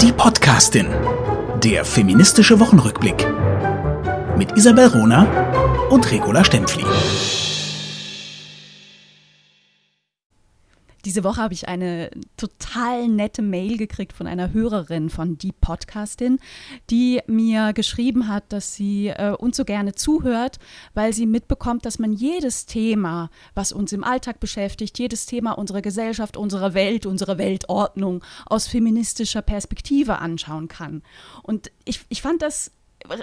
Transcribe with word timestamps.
Die 0.00 0.12
Podcastin. 0.12 0.86
Der 1.62 1.84
feministische 1.84 2.60
Wochenrückblick. 2.60 3.26
Mit 4.36 4.56
Isabel 4.56 4.86
Rona 4.86 5.26
und 5.90 6.10
Regula 6.10 6.44
Stempfli. 6.44 6.84
Diese 11.08 11.24
Woche 11.24 11.40
habe 11.40 11.54
ich 11.54 11.68
eine 11.68 12.10
total 12.36 13.08
nette 13.08 13.40
Mail 13.40 13.78
gekriegt 13.78 14.12
von 14.12 14.26
einer 14.26 14.52
Hörerin 14.52 15.08
von 15.08 15.38
Die 15.38 15.52
Podcastin, 15.52 16.38
die 16.90 17.22
mir 17.26 17.72
geschrieben 17.72 18.28
hat, 18.28 18.52
dass 18.52 18.74
sie 18.74 19.06
äh, 19.08 19.30
uns 19.30 19.56
so 19.56 19.64
gerne 19.64 19.94
zuhört, 19.94 20.58
weil 20.92 21.14
sie 21.14 21.24
mitbekommt, 21.24 21.86
dass 21.86 21.98
man 21.98 22.12
jedes 22.12 22.66
Thema, 22.66 23.30
was 23.54 23.72
uns 23.72 23.94
im 23.94 24.04
Alltag 24.04 24.38
beschäftigt, 24.38 24.98
jedes 24.98 25.24
Thema 25.24 25.52
unserer 25.52 25.80
Gesellschaft, 25.80 26.36
unserer 26.36 26.74
Welt, 26.74 27.06
unserer 27.06 27.38
Weltordnung 27.38 28.22
aus 28.44 28.66
feministischer 28.66 29.40
Perspektive 29.40 30.18
anschauen 30.18 30.68
kann. 30.68 31.02
Und 31.42 31.70
ich, 31.86 32.04
ich 32.10 32.20
fand 32.20 32.42
das 32.42 32.70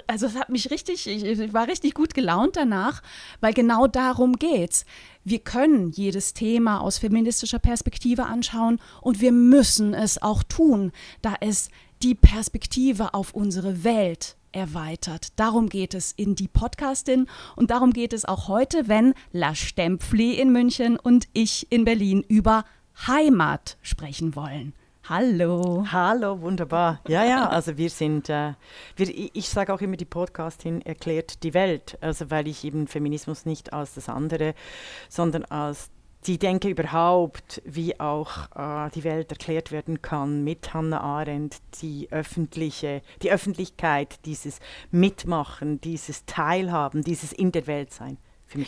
also 0.06 0.26
es 0.26 0.34
hat 0.34 0.48
mich 0.48 0.70
richtig, 0.70 1.06
ich 1.06 1.52
war 1.52 1.68
richtig 1.68 1.94
gut 1.94 2.14
gelaunt 2.14 2.56
danach, 2.56 3.02
weil 3.40 3.52
genau 3.52 3.86
darum 3.86 4.34
geht's. 4.34 4.84
Wir 5.24 5.38
können 5.38 5.90
jedes 5.90 6.34
Thema 6.34 6.80
aus 6.80 6.98
feministischer 6.98 7.58
Perspektive 7.58 8.26
anschauen 8.26 8.80
und 9.00 9.20
wir 9.20 9.32
müssen 9.32 9.94
es 9.94 10.20
auch 10.22 10.42
tun, 10.42 10.92
da 11.22 11.34
es 11.40 11.68
die 12.02 12.14
Perspektive 12.14 13.14
auf 13.14 13.34
unsere 13.34 13.84
Welt 13.84 14.36
erweitert. 14.52 15.38
Darum 15.38 15.68
geht 15.68 15.94
es 15.94 16.12
in 16.12 16.34
die 16.34 16.48
Podcastin 16.48 17.26
und 17.56 17.70
darum 17.70 17.92
geht 17.92 18.12
es 18.12 18.24
auch 18.24 18.48
heute, 18.48 18.88
wenn 18.88 19.14
La 19.32 19.54
Stempfli 19.54 20.34
in 20.34 20.52
München 20.52 20.98
und 20.98 21.28
ich 21.32 21.70
in 21.70 21.84
Berlin 21.84 22.24
über 22.26 22.64
Heimat 23.06 23.76
sprechen 23.82 24.34
wollen. 24.34 24.72
Hallo. 25.08 25.86
Hallo, 25.92 26.40
wunderbar. 26.40 27.00
Ja, 27.06 27.24
ja, 27.24 27.48
also 27.48 27.76
wir 27.76 27.90
sind, 27.90 28.28
äh, 28.28 28.54
wir, 28.96 29.08
ich 29.08 29.48
sage 29.48 29.72
auch 29.72 29.80
immer, 29.80 29.96
die 29.96 30.04
Podcastin 30.04 30.82
erklärt 30.82 31.44
die 31.44 31.54
Welt, 31.54 31.96
also 32.00 32.28
weil 32.32 32.48
ich 32.48 32.64
eben 32.64 32.88
Feminismus 32.88 33.46
nicht 33.46 33.72
als 33.72 33.94
das 33.94 34.08
andere, 34.08 34.54
sondern 35.08 35.44
als 35.44 35.90
die 36.26 36.38
Denke 36.38 36.68
überhaupt, 36.68 37.62
wie 37.64 38.00
auch 38.00 38.50
äh, 38.56 38.90
die 38.96 39.04
Welt 39.04 39.30
erklärt 39.30 39.70
werden 39.70 40.02
kann 40.02 40.42
mit 40.42 40.74
Hannah 40.74 41.02
Arendt, 41.02 41.58
die 41.82 42.08
öffentliche, 42.10 43.00
die 43.22 43.30
Öffentlichkeit, 43.30 44.18
dieses 44.24 44.58
Mitmachen, 44.90 45.80
dieses 45.80 46.24
Teilhaben, 46.24 47.02
dieses 47.02 47.32
in 47.32 47.52
der 47.52 47.68
Welt 47.68 47.92
sein 47.92 48.18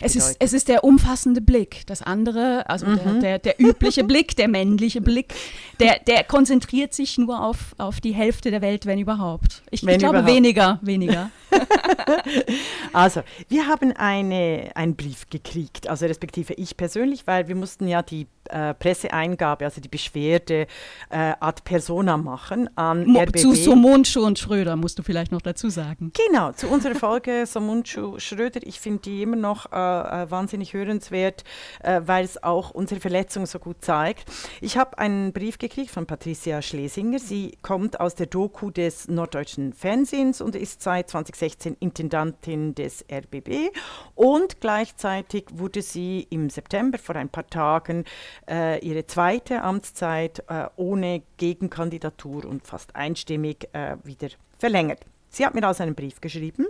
es 0.01 0.15
ist, 0.15 0.35
es 0.39 0.53
ist 0.53 0.67
der 0.67 0.83
umfassende 0.83 1.41
Blick. 1.41 1.83
Das 1.87 2.01
andere, 2.01 2.69
also 2.69 2.85
mhm. 2.85 2.97
der, 3.21 3.39
der, 3.39 3.39
der, 3.39 3.59
übliche 3.59 4.03
Blick, 4.03 4.35
der 4.35 4.47
männliche 4.47 5.01
Blick, 5.01 5.33
der, 5.79 5.99
der 5.99 6.23
konzentriert 6.23 6.93
sich 6.93 7.17
nur 7.17 7.43
auf, 7.43 7.75
auf 7.77 8.01
die 8.01 8.11
Hälfte 8.11 8.51
der 8.51 8.61
Welt, 8.61 8.85
wenn 8.85 8.99
überhaupt. 8.99 9.63
Ich, 9.71 9.85
wenn 9.85 9.95
ich 9.95 9.99
glaube 9.99 10.19
überhaupt. 10.19 10.35
weniger, 10.35 10.79
weniger. 10.81 11.31
also, 12.93 13.21
wir 13.47 13.67
haben 13.67 13.93
eine, 13.93 14.71
einen 14.75 14.95
Brief 14.95 15.29
gekriegt, 15.29 15.87
also 15.89 16.05
respektive 16.05 16.53
ich 16.53 16.77
persönlich, 16.77 17.25
weil 17.25 17.47
wir 17.47 17.55
mussten 17.55 17.87
ja 17.87 18.01
die 18.01 18.27
äh, 18.49 18.73
Presseeingabe, 18.73 19.65
also 19.65 19.81
die 19.81 19.89
Beschwerde 19.89 20.67
äh, 21.09 21.33
ad 21.39 21.61
persona 21.63 22.17
machen 22.17 22.69
an 22.77 23.05
Mo 23.05 23.19
RBB. 23.19 23.37
Zu 23.37 23.53
Somuncu 23.53 24.21
und 24.21 24.39
Schröder 24.39 24.75
musst 24.75 24.99
du 24.99 25.03
vielleicht 25.03 25.31
noch 25.31 25.41
dazu 25.41 25.69
sagen. 25.69 26.11
Genau, 26.27 26.51
zu 26.51 26.67
unserer 26.71 26.95
Folge 26.95 27.45
Somuncu 27.45 28.19
Schröder. 28.19 28.61
Ich 28.63 28.79
finde 28.79 29.01
die 29.03 29.21
immer 29.21 29.35
noch 29.35 29.71
äh, 29.71 29.75
äh 29.75 30.31
wahnsinnig 30.31 30.73
hörenswert, 30.73 31.43
äh, 31.83 32.01
weil 32.05 32.25
es 32.25 32.43
auch 32.43 32.71
unsere 32.71 32.99
Verletzung 32.99 33.45
so 33.45 33.59
gut 33.59 33.77
zeigt. 33.81 34.25
Ich 34.61 34.77
habe 34.77 34.97
einen 34.97 35.33
Brief 35.33 35.57
gekriegt 35.57 35.91
von 35.91 36.05
Patricia 36.05 36.61
Schlesinger. 36.61 37.19
Sie 37.19 37.57
kommt 37.61 37.99
aus 37.99 38.15
der 38.15 38.27
Doku 38.27 38.71
des 38.71 39.07
Norddeutschen 39.07 39.73
Fernsehens 39.73 40.41
und 40.41 40.55
ist 40.55 40.81
seit 40.81 41.09
2016 41.09 41.77
Intendantin 41.79 42.75
des 42.75 43.05
RBB 43.11 43.71
und 44.15 44.61
gleichzeitig 44.61 45.45
wurde 45.51 45.81
sie 45.81 46.27
im 46.29 46.49
September 46.49 46.97
vor 46.97 47.15
ein 47.15 47.29
paar 47.29 47.47
Tagen 47.47 48.05
äh, 48.47 48.79
ihre 48.85 49.05
zweite 49.05 49.61
Amtszeit 49.61 50.43
äh, 50.47 50.67
ohne 50.75 51.23
Gegenkandidatur 51.37 52.45
und 52.45 52.65
fast 52.65 52.95
einstimmig 52.95 53.69
äh, 53.73 53.97
wieder 54.03 54.29
verlängert. 54.57 55.05
Sie 55.29 55.45
hat 55.45 55.55
mir 55.55 55.65
also 55.65 55.83
einen 55.83 55.95
Brief 55.95 56.21
geschrieben. 56.21 56.67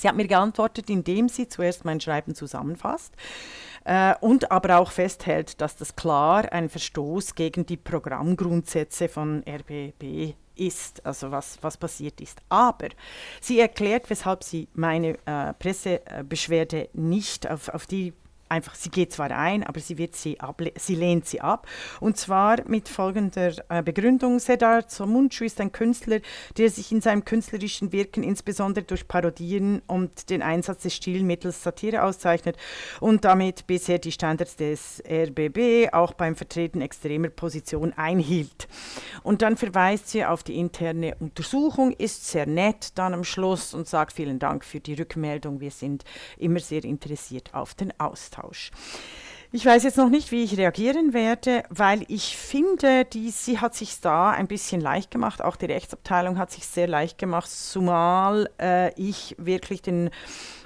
Sie 0.00 0.08
hat 0.08 0.16
mir 0.16 0.26
geantwortet, 0.26 0.88
indem 0.90 1.28
sie 1.28 1.48
zuerst 1.48 1.84
mein 1.84 2.00
Schreiben 2.00 2.34
zusammenfasst 2.34 3.14
äh, 3.84 4.14
und 4.20 4.50
aber 4.50 4.78
auch 4.78 4.90
festhält, 4.90 5.60
dass 5.60 5.76
das 5.76 5.96
klar 5.96 6.50
ein 6.52 6.68
Verstoß 6.68 7.34
gegen 7.34 7.66
die 7.66 7.76
Programmgrundsätze 7.76 9.08
von 9.08 9.42
RBB 9.46 10.34
ist, 10.54 11.04
also 11.04 11.30
was, 11.30 11.58
was 11.62 11.76
passiert 11.76 12.20
ist. 12.20 12.40
Aber 12.48 12.88
sie 13.40 13.60
erklärt, 13.60 14.10
weshalb 14.10 14.44
sie 14.44 14.68
meine 14.74 15.18
äh, 15.24 15.52
Pressebeschwerde 15.54 16.88
nicht 16.92 17.48
auf, 17.50 17.68
auf 17.68 17.86
die 17.86 18.12
einfach, 18.52 18.74
sie 18.74 18.90
geht 18.90 19.12
zwar 19.12 19.30
ein, 19.30 19.64
aber 19.64 19.80
sie, 19.80 19.98
wird 19.98 20.14
sie, 20.14 20.36
sie 20.76 20.94
lehnt 20.94 21.26
sie 21.26 21.40
ab. 21.40 21.66
Und 22.00 22.16
zwar 22.16 22.58
mit 22.68 22.88
folgender 22.88 23.52
äh, 23.68 23.82
Begründung. 23.82 24.38
Sedar 24.38 24.84
Somuncu 24.86 25.44
ist 25.44 25.60
ein 25.60 25.72
Künstler, 25.72 26.20
der 26.58 26.70
sich 26.70 26.92
in 26.92 27.00
seinem 27.00 27.24
künstlerischen 27.24 27.92
Wirken 27.92 28.22
insbesondere 28.22 28.84
durch 28.84 29.08
Parodieren 29.08 29.82
und 29.86 30.28
den 30.30 30.42
Einsatz 30.42 30.82
des 30.82 30.94
Stilmittels 30.94 31.62
Satire 31.62 32.02
auszeichnet 32.02 32.56
und 33.00 33.24
damit 33.24 33.66
bisher 33.66 33.98
die 33.98 34.12
Standards 34.12 34.56
des 34.56 35.02
RBB 35.08 35.92
auch 35.92 36.12
beim 36.12 36.36
Vertreten 36.36 36.82
extremer 36.82 37.30
Position 37.30 37.92
einhielt. 37.94 38.68
Und 39.22 39.42
dann 39.42 39.56
verweist 39.56 40.08
sie 40.08 40.24
auf 40.24 40.42
die 40.42 40.58
interne 40.58 41.16
Untersuchung, 41.20 41.92
ist 41.92 42.28
sehr 42.28 42.46
nett 42.46 42.98
dann 42.98 43.14
am 43.14 43.24
Schluss 43.24 43.72
und 43.72 43.88
sagt 43.88 44.12
vielen 44.12 44.38
Dank 44.38 44.64
für 44.64 44.80
die 44.80 44.94
Rückmeldung. 44.94 45.60
Wir 45.60 45.70
sind 45.70 46.04
immer 46.36 46.60
sehr 46.60 46.84
interessiert 46.84 47.54
auf 47.54 47.74
den 47.74 47.98
Austausch. 47.98 48.41
Austausch. 48.42 48.70
Ich 49.54 49.66
weiß 49.66 49.82
jetzt 49.82 49.98
noch 49.98 50.08
nicht, 50.08 50.32
wie 50.32 50.44
ich 50.44 50.56
reagieren 50.56 51.12
werde, 51.12 51.64
weil 51.68 52.06
ich 52.08 52.38
finde, 52.38 53.04
die, 53.04 53.30
sie 53.30 53.58
hat 53.58 53.74
sich 53.74 54.00
da 54.00 54.30
ein 54.30 54.48
bisschen 54.48 54.80
leicht 54.80 55.10
gemacht. 55.10 55.42
Auch 55.42 55.56
die 55.56 55.66
Rechtsabteilung 55.66 56.38
hat 56.38 56.50
sich 56.50 56.66
sehr 56.66 56.88
leicht 56.88 57.18
gemacht, 57.18 57.50
zumal 57.50 58.48
äh, 58.58 58.94
ich 58.94 59.36
wirklich 59.38 59.82
den 59.82 60.08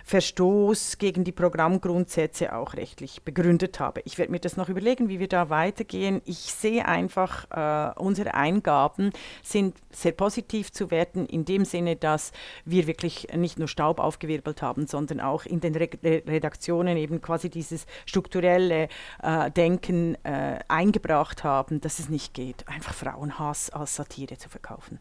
Verstoß 0.06 0.98
gegen 0.98 1.24
die 1.24 1.32
Programmgrundsätze 1.32 2.54
auch 2.54 2.74
rechtlich 2.74 3.22
begründet 3.24 3.80
habe. 3.80 4.02
Ich 4.04 4.18
werde 4.18 4.30
mir 4.30 4.38
das 4.38 4.56
noch 4.56 4.68
überlegen, 4.68 5.08
wie 5.08 5.18
wir 5.18 5.26
da 5.26 5.50
weitergehen. 5.50 6.22
Ich 6.24 6.38
sehe 6.38 6.86
einfach, 6.86 7.50
äh, 7.50 7.98
unsere 7.98 8.34
Eingaben 8.34 9.10
sind 9.42 9.76
sehr 9.90 10.12
positiv 10.12 10.70
zu 10.70 10.92
werten, 10.92 11.26
in 11.26 11.44
dem 11.44 11.64
Sinne, 11.64 11.96
dass 11.96 12.30
wir 12.64 12.86
wirklich 12.86 13.26
nicht 13.34 13.58
nur 13.58 13.66
Staub 13.66 13.98
aufgewirbelt 13.98 14.62
haben, 14.62 14.86
sondern 14.86 15.18
auch 15.20 15.44
in 15.44 15.58
den 15.58 15.74
Re 15.74 15.88
Redaktionen 16.04 16.96
eben 16.96 17.20
quasi 17.20 17.50
dieses 17.50 17.84
strukturelle 18.04 18.86
äh, 19.24 19.50
Denken 19.50 20.14
äh, 20.24 20.60
eingebracht 20.68 21.42
haben, 21.42 21.80
dass 21.80 21.98
es 21.98 22.08
nicht 22.08 22.32
geht, 22.32 22.68
einfach 22.68 22.94
Frauenhass 22.94 23.70
als 23.70 23.96
Satire 23.96 24.38
zu 24.38 24.48
verkaufen. 24.48 25.00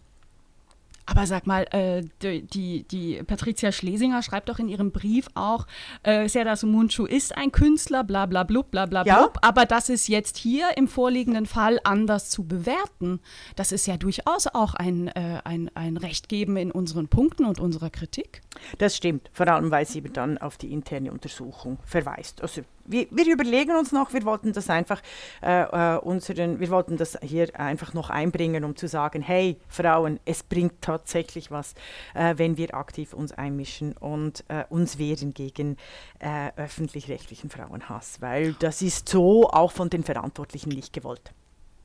Aber 1.05 1.27
sag 1.27 1.45
mal, 1.45 1.66
äh, 1.71 2.03
die, 2.21 2.83
die 2.83 3.21
Patricia 3.23 3.71
Schlesinger 3.71 4.23
schreibt 4.23 4.49
doch 4.49 4.59
in 4.59 4.67
ihrem 4.67 4.91
Brief 4.91 5.27
auch, 5.35 5.67
äh, 6.03 6.27
Serdar 6.27 6.55
Sumunchu 6.55 7.05
ist 7.05 7.38
ein 7.38 7.51
Künstler, 7.51 8.03
bla 8.03 8.25
bla 8.25 8.43
blub, 8.43 8.71
bla 8.71 8.85
bla 8.85 9.05
ja. 9.05 9.19
blub, 9.19 9.38
aber 9.41 9.66
das 9.66 9.89
ist 9.89 10.07
jetzt 10.07 10.38
hier 10.38 10.77
im 10.77 10.88
vorliegenden 10.88 11.45
Fall 11.45 11.79
anders 11.83 12.29
zu 12.29 12.47
bewerten. 12.47 13.19
Das 13.55 13.71
ist 13.71 13.85
ja 13.85 13.97
durchaus 13.97 14.47
auch 14.47 14.73
ein, 14.73 15.07
äh, 15.09 15.41
ein, 15.43 15.69
ein 15.75 15.97
Recht 15.97 16.27
geben 16.27 16.57
in 16.57 16.71
unseren 16.71 17.07
Punkten 17.07 17.45
und 17.45 17.59
unserer 17.59 17.89
Kritik. 17.91 18.41
Das 18.79 18.95
stimmt, 18.95 19.29
vor 19.31 19.47
allem 19.47 19.69
weil 19.72 19.85
sie 19.85 20.01
dann 20.01 20.37
auf 20.37 20.57
die 20.57 20.72
interne 20.72 21.11
Untersuchung 21.11 21.77
verweist. 21.85 22.41
Also 22.41 22.61
wir, 22.85 23.07
wir, 23.12 23.31
überlegen 23.31 23.75
uns 23.75 23.91
noch, 23.91 24.13
wir 24.13 24.23
wollten 24.25 24.53
das 24.53 24.69
einfach 24.69 25.01
äh, 25.41 25.62
äh, 25.96 25.97
unseren, 26.00 26.59
wir 26.59 26.69
wollten 26.69 26.97
das 26.97 27.18
hier 27.22 27.59
einfach 27.59 27.94
noch 27.94 28.09
einbringen, 28.09 28.64
um 28.64 28.76
zu 28.76 28.87
sagen, 28.87 29.22
hey 29.22 29.58
Frauen, 29.67 30.20
es 30.26 30.43
bringt 30.43 30.82
tatsächlich 30.82 31.52
was, 31.52 31.73
äh, 32.14 32.35
wenn 32.37 32.58
wir 32.58 32.76
aktiv 32.76 33.14
uns 33.14 33.32
einmischen 33.32 33.93
und 33.97 34.43
äh, 34.47 34.64
uns 34.70 34.97
wehren 34.97 35.34
gegen 35.34 35.78
äh, 36.20 36.52
öffentlich-rechtlichen 36.55 37.49
Frauenhass, 37.49 38.22
weil 38.22 38.53
das 38.53 38.82
ist 38.82 39.09
so 39.09 39.49
auch 39.49 39.72
von 39.72 39.90
den 39.90 40.03
Verantwortlichen 40.03 40.70
nicht 40.70 40.93
gewollt. 40.93 41.34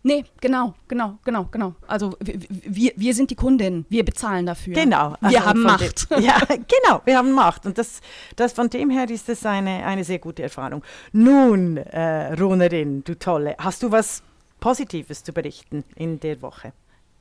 Nee, 0.02 0.24
genau, 0.40 0.74
genau, 0.88 1.18
genau, 1.24 1.44
genau. 1.50 1.74
Also 1.86 2.16
wir, 2.20 2.92
wir 2.96 3.14
sind 3.14 3.30
die 3.30 3.34
Kundin, 3.34 3.84
wir 3.90 4.04
bezahlen 4.04 4.46
dafür. 4.46 4.74
Genau. 4.74 5.14
Also 5.20 5.36
wir 5.36 5.44
haben 5.44 5.62
Macht. 5.62 6.10
Dem, 6.10 6.22
ja, 6.22 6.38
genau, 6.48 7.02
wir 7.04 7.18
haben 7.18 7.32
Macht. 7.32 7.66
Und 7.66 7.76
das, 7.76 8.00
das 8.36 8.52
von 8.54 8.70
dem 8.70 8.88
her 8.88 9.08
ist 9.10 9.28
das 9.28 9.44
eine, 9.44 9.84
eine 9.84 10.04
sehr 10.04 10.18
gute 10.18 10.42
Erfahrung. 10.42 10.82
Nun, 11.12 11.76
äh, 11.76 12.32
Ronerin, 12.34 13.04
du 13.04 13.18
Tolle, 13.18 13.56
hast 13.58 13.82
du 13.82 13.90
was 13.90 14.22
Positives 14.58 15.22
zu 15.22 15.32
berichten 15.32 15.84
in 15.96 16.18
der 16.20 16.40
Woche? 16.40 16.72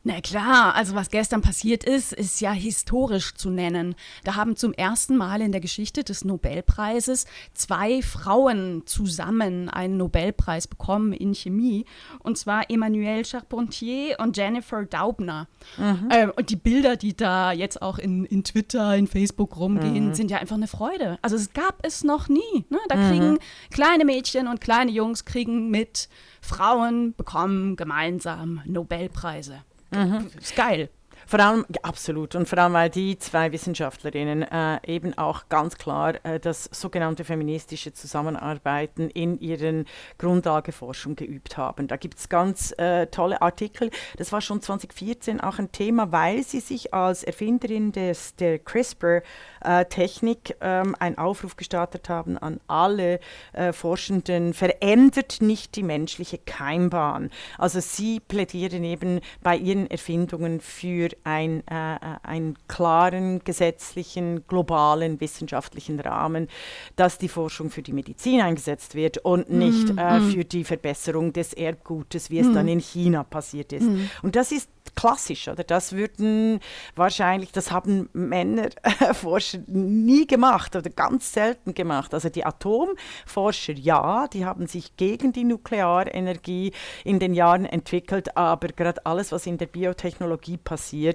Na 0.03 0.21
klar, 0.21 0.75
also 0.75 0.95
was 0.95 1.09
gestern 1.09 1.41
passiert 1.41 1.83
ist, 1.83 2.13
ist 2.13 2.39
ja 2.39 2.53
historisch 2.53 3.33
zu 3.35 3.49
nennen. 3.49 3.95
Da 4.23 4.35
haben 4.35 4.55
zum 4.55 4.71
ersten 4.71 5.17
Mal 5.17 5.41
in 5.41 5.51
der 5.51 5.59
Geschichte 5.59 6.05
des 6.05 6.23
Nobelpreises 6.23 7.25
zwei 7.53 8.01
Frauen 8.01 8.83
zusammen 8.85 9.67
einen 9.67 9.97
Nobelpreis 9.97 10.67
bekommen 10.67 11.11
in 11.11 11.35
Chemie. 11.35 11.83
Und 12.19 12.37
zwar 12.37 12.69
Emmanuelle 12.69 13.25
Charpentier 13.25 14.15
und 14.19 14.37
Jennifer 14.37 14.85
Daubner. 14.85 15.47
Mhm. 15.77 16.09
Ähm, 16.11 16.31
und 16.33 16.49
die 16.49 16.55
Bilder, 16.55 16.95
die 16.95 17.15
da 17.15 17.51
jetzt 17.51 17.81
auch 17.81 17.97
in, 17.97 18.23
in 18.23 18.45
Twitter, 18.45 18.95
in 18.95 19.05
Facebook 19.05 19.57
rumgehen, 19.57 20.07
mhm. 20.07 20.13
sind 20.13 20.31
ja 20.31 20.37
einfach 20.37 20.55
eine 20.55 20.67
Freude. 20.67 21.19
Also 21.21 21.35
es 21.35 21.51
gab 21.51 21.85
es 21.85 22.05
noch 22.05 22.29
nie. 22.29 22.65
Ne? 22.69 22.79
Da 22.87 22.95
mhm. 22.95 23.09
kriegen 23.09 23.37
kleine 23.69 24.05
Mädchen 24.05 24.47
und 24.47 24.61
kleine 24.61 24.91
Jungs 24.91 25.25
kriegen 25.25 25.69
mit, 25.69 26.07
Frauen 26.41 27.13
bekommen 27.15 27.75
gemeinsam 27.75 28.61
Nobelpreise. 28.65 29.61
Mhm. 29.91 30.27
Ist 30.39 30.55
geil. 30.55 30.89
Vor 31.29 31.39
allem, 31.41 31.63
ja, 31.69 31.81
absolut. 31.83 32.33
Und 32.33 32.49
vor 32.49 32.57
allem, 32.57 32.73
weil 32.73 32.89
die 32.89 33.19
zwei 33.19 33.51
Wissenschaftlerinnen 33.51 34.41
äh, 34.41 34.79
eben 34.87 35.15
auch 35.15 35.47
ganz 35.47 35.77
klar 35.77 36.15
äh, 36.25 36.39
das 36.39 36.63
sogenannte 36.71 37.23
feministische 37.23 37.93
Zusammenarbeiten 37.93 39.11
in 39.11 39.39
ihren 39.39 39.85
Grundlageforschung 40.17 41.15
geübt 41.15 41.55
haben. 41.55 41.87
Da 41.87 41.97
gibt 41.97 42.17
es 42.17 42.29
ganz 42.29 42.73
äh, 42.79 43.05
tolle 43.05 43.43
Artikel. 43.43 43.91
Das 44.17 44.31
war 44.31 44.41
schon 44.41 44.59
2014 44.59 45.39
auch 45.39 45.59
ein 45.59 45.71
Thema, 45.71 46.11
weil 46.11 46.41
sie 46.41 46.61
sich 46.61 46.95
als 46.95 47.23
Erfinderin 47.23 47.91
des, 47.91 48.35
der 48.37 48.57
CRISPR-Technik 48.57 50.55
ähm, 50.61 50.95
einen 50.97 51.19
Aufruf 51.19 51.57
gestartet 51.57 52.09
haben 52.09 52.39
an 52.39 52.59
alle 52.65 53.19
äh, 53.53 53.71
Forschenden, 53.71 54.55
verändert 54.55 55.41
nicht 55.41 55.75
die 55.75 55.83
menschliche 55.83 56.39
Keimbahn. 56.39 57.29
Also 57.59 57.81
sie 57.81 58.19
plädieren 58.19 58.83
eben 58.83 59.19
bei 59.43 59.55
ihren 59.55 59.91
Erfindungen 59.91 60.59
für 60.59 61.18
ein, 61.23 61.65
äh, 61.67 61.95
äh, 61.95 61.99
einen 62.23 62.57
klaren 62.67 63.43
gesetzlichen, 63.43 64.45
globalen 64.47 65.19
wissenschaftlichen 65.19 65.99
Rahmen, 65.99 66.47
dass 66.95 67.17
die 67.17 67.29
Forschung 67.29 67.69
für 67.69 67.81
die 67.81 67.93
Medizin 67.93 68.41
eingesetzt 68.41 68.95
wird 68.95 69.19
und 69.19 69.49
nicht 69.49 69.93
mm, 69.93 69.97
äh, 69.97 70.19
mm. 70.19 70.31
für 70.31 70.45
die 70.45 70.63
Verbesserung 70.63 71.33
des 71.33 71.53
Erbgutes, 71.53 72.29
wie 72.29 72.39
es 72.39 72.47
mm. 72.47 72.53
dann 72.53 72.67
in 72.67 72.79
China 72.79 73.23
passiert 73.23 73.73
ist. 73.73 73.83
Mm. 73.83 74.09
Und 74.21 74.35
das 74.35 74.51
ist 74.51 74.69
klassisch, 74.95 75.47
oder? 75.47 75.63
Das 75.63 75.93
würden 75.93 76.59
wahrscheinlich, 76.95 77.51
das 77.51 77.71
haben 77.71 78.09
Männerforscher 78.13 79.59
nie 79.67 80.27
gemacht 80.27 80.75
oder 80.75 80.89
ganz 80.89 81.31
selten 81.31 81.73
gemacht. 81.73 82.13
Also 82.13 82.29
die 82.29 82.45
Atomforscher, 82.45 83.73
ja, 83.73 84.27
die 84.27 84.45
haben 84.45 84.67
sich 84.67 84.97
gegen 84.97 85.31
die 85.31 85.43
Nuklearenergie 85.43 86.73
in 87.03 87.19
den 87.19 87.33
Jahren 87.33 87.65
entwickelt, 87.65 88.35
aber 88.35 88.69
gerade 88.69 89.05
alles, 89.05 89.31
was 89.31 89.45
in 89.45 89.57
der 89.57 89.67
Biotechnologie 89.67 90.57
passiert, 90.57 91.08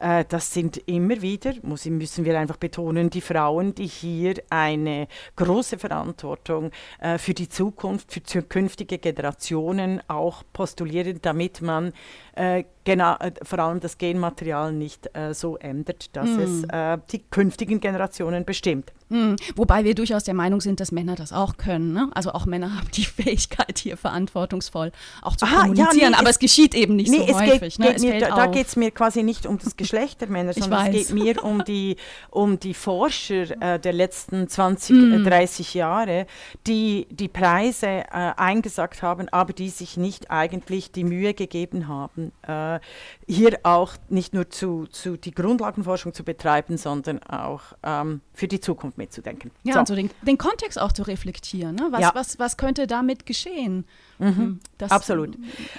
äh, 0.00 0.24
das 0.28 0.52
sind 0.52 0.76
immer 0.86 1.20
wieder, 1.22 1.54
muss, 1.62 1.84
müssen 1.86 2.24
wir 2.24 2.38
einfach 2.38 2.56
betonen, 2.56 3.10
die 3.10 3.20
Frauen, 3.20 3.74
die 3.74 3.86
hier 3.86 4.34
eine 4.50 5.08
große 5.36 5.78
Verantwortung 5.78 6.70
äh, 7.00 7.18
für 7.18 7.34
die 7.34 7.48
Zukunft, 7.48 8.12
für 8.12 8.22
zukünftige 8.22 8.98
Generationen 8.98 10.00
auch 10.08 10.42
postulieren, 10.52 11.20
damit 11.22 11.62
man 11.62 11.92
äh, 12.34 12.64
genau, 12.88 13.16
äh, 13.16 13.32
vor 13.42 13.58
allem 13.58 13.80
das 13.80 13.98
Genmaterial 13.98 14.72
nicht 14.72 15.14
äh, 15.14 15.34
so 15.34 15.58
ändert, 15.58 16.16
dass 16.16 16.30
mm. 16.30 16.40
es 16.40 16.64
äh, 16.64 16.98
die 17.12 17.18
künftigen 17.18 17.80
Generationen 17.80 18.46
bestimmt. 18.46 18.92
Hm, 19.10 19.36
wobei 19.56 19.84
wir 19.84 19.94
durchaus 19.94 20.24
der 20.24 20.34
Meinung 20.34 20.60
sind, 20.60 20.80
dass 20.80 20.92
Männer 20.92 21.14
das 21.14 21.32
auch 21.32 21.56
können. 21.56 21.92
Ne? 21.92 22.10
Also 22.14 22.32
auch 22.32 22.44
Männer 22.46 22.74
haben 22.76 22.88
die 22.94 23.04
Fähigkeit, 23.04 23.78
hier 23.78 23.96
verantwortungsvoll 23.96 24.92
auch 25.22 25.36
zu 25.36 25.46
Aha, 25.46 25.62
kommunizieren. 25.62 25.98
Ja, 25.98 26.10
nee, 26.10 26.16
aber 26.16 26.28
es, 26.28 26.36
es, 26.36 26.38
geschieht 26.38 26.74
eben 26.74 26.96
nicht 26.96 27.10
nee, 27.10 27.26
so 27.26 27.38
häufig. 27.38 27.76
Geht, 27.76 27.78
ne? 27.78 27.94
geht 27.94 28.00
mir, 28.00 28.20
da, 28.20 28.36
da 28.36 28.46
geht 28.46 28.66
es 28.66 28.76
mir 28.76 28.90
quasi 28.90 29.22
nicht 29.22 29.46
um 29.46 29.58
das 29.58 29.76
Geschlecht 29.76 30.20
der 30.20 30.28
Männer, 30.28 30.52
sondern 30.54 30.86
es 30.86 31.08
geht 31.08 31.14
mir 31.14 31.44
um 31.44 31.64
die, 31.64 31.96
um 32.30 32.58
die 32.58 32.74
Forscher 32.74 33.50
äh, 33.60 33.78
der 33.78 33.92
letzten 33.92 34.48
20, 34.48 34.96
mm. 34.96 35.24
30 35.24 35.74
Jahre, 35.74 36.26
die 36.66 37.06
die 37.10 37.28
Preise 37.28 37.86
äh, 37.86 38.32
eingesagt 38.36 39.02
haben, 39.02 39.28
aber 39.30 39.52
die 39.52 39.68
sich 39.68 39.96
nicht 39.96 40.30
eigentlich 40.30 40.92
die 40.92 41.04
Mühe 41.04 41.34
gegeben 41.34 41.88
haben, 41.88 42.32
äh, 42.80 43.32
hier 43.32 43.58
auch 43.62 43.94
nicht 44.08 44.34
nur 44.34 44.50
zu, 44.50 44.86
zu 44.86 45.16
die 45.16 45.32
Grundlagenforschung 45.32 46.14
zu 46.14 46.24
betreiben, 46.24 46.76
sondern 46.76 47.22
auch 47.22 47.62
ähm, 47.82 48.20
für 48.32 48.48
die 48.48 48.60
Zukunft 48.60 48.98
mitzudenken. 48.98 49.50
Ja, 49.64 49.74
so. 49.74 49.80
also 49.80 49.94
den, 49.94 50.10
den, 50.22 50.38
Kontext 50.38 50.80
auch 50.80 50.92
zu 50.92 51.02
reflektieren. 51.02 51.74
Ne? 51.74 51.88
Was, 51.90 52.00
ja. 52.00 52.10
was, 52.14 52.38
was 52.38 52.56
könnte 52.56 52.86
damit 52.86 53.26
geschehen? 53.26 53.84
Mhm. 54.18 54.36
Hm, 54.36 54.60
das, 54.78 54.90
Absolut. 54.90 55.36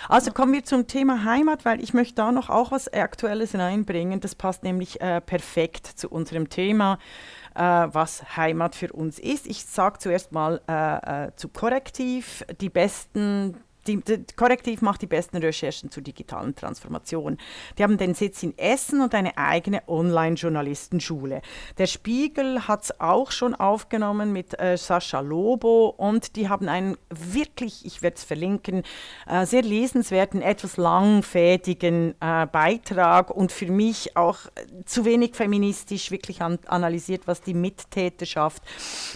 Also 0.07 0.31
kommen 0.31 0.53
wir 0.53 0.63
zum 0.63 0.87
Thema 0.87 1.23
Heimat, 1.23 1.65
weil 1.65 1.81
ich 1.81 1.93
möchte 1.93 2.15
da 2.15 2.31
noch 2.31 2.49
auch 2.49 2.71
was 2.71 2.87
Aktuelles 2.91 3.55
reinbringen. 3.55 4.19
Das 4.19 4.35
passt 4.35 4.63
nämlich 4.63 5.01
äh, 5.01 5.21
perfekt 5.21 5.87
zu 5.87 6.09
unserem 6.09 6.49
Thema. 6.49 6.99
Äh, 7.55 7.61
was 7.61 8.37
Heimat 8.37 8.75
für 8.75 8.93
uns 8.93 9.19
ist. 9.19 9.47
Ich 9.47 9.65
sage 9.65 9.99
zuerst 9.99 10.31
mal 10.31 10.61
äh, 10.69 11.25
äh, 11.25 11.31
zu 11.35 11.49
Korrektiv, 11.49 12.45
die 12.61 12.69
besten 12.69 13.57
die, 13.87 13.97
die, 13.97 14.25
Korrektiv 14.35 14.81
macht 14.81 15.01
die 15.01 15.07
besten 15.07 15.37
Recherchen 15.37 15.89
zur 15.91 16.03
digitalen 16.03 16.55
Transformation. 16.55 17.37
Die 17.77 17.83
haben 17.83 17.97
den 17.97 18.13
Sitz 18.13 18.43
in 18.43 18.57
Essen 18.57 19.01
und 19.01 19.15
eine 19.15 19.37
eigene 19.37 19.87
Online-Journalistenschule. 19.87 21.41
Der 21.77 21.87
Spiegel 21.87 22.67
hat 22.67 22.83
es 22.83 22.99
auch 22.99 23.31
schon 23.31 23.55
aufgenommen 23.55 24.33
mit 24.33 24.59
äh, 24.59 24.77
Sascha 24.77 25.21
Lobo 25.21 25.93
und 25.97 26.35
die 26.35 26.49
haben 26.49 26.67
einen 26.67 26.97
wirklich, 27.09 27.85
ich 27.85 28.01
werde 28.01 28.17
es 28.17 28.23
verlinken, 28.23 28.83
äh, 29.27 29.45
sehr 29.45 29.61
lesenswerten, 29.61 30.41
etwas 30.41 30.77
langfädigen 30.77 32.15
äh, 32.19 32.45
Beitrag 32.47 33.31
und 33.31 33.51
für 33.51 33.71
mich 33.71 34.15
auch 34.15 34.39
zu 34.85 35.05
wenig 35.05 35.35
feministisch 35.35 36.11
wirklich 36.11 36.41
an, 36.41 36.59
analysiert, 36.67 37.23
was 37.25 37.41
die 37.41 37.53
Mittäterschaft 37.53 38.63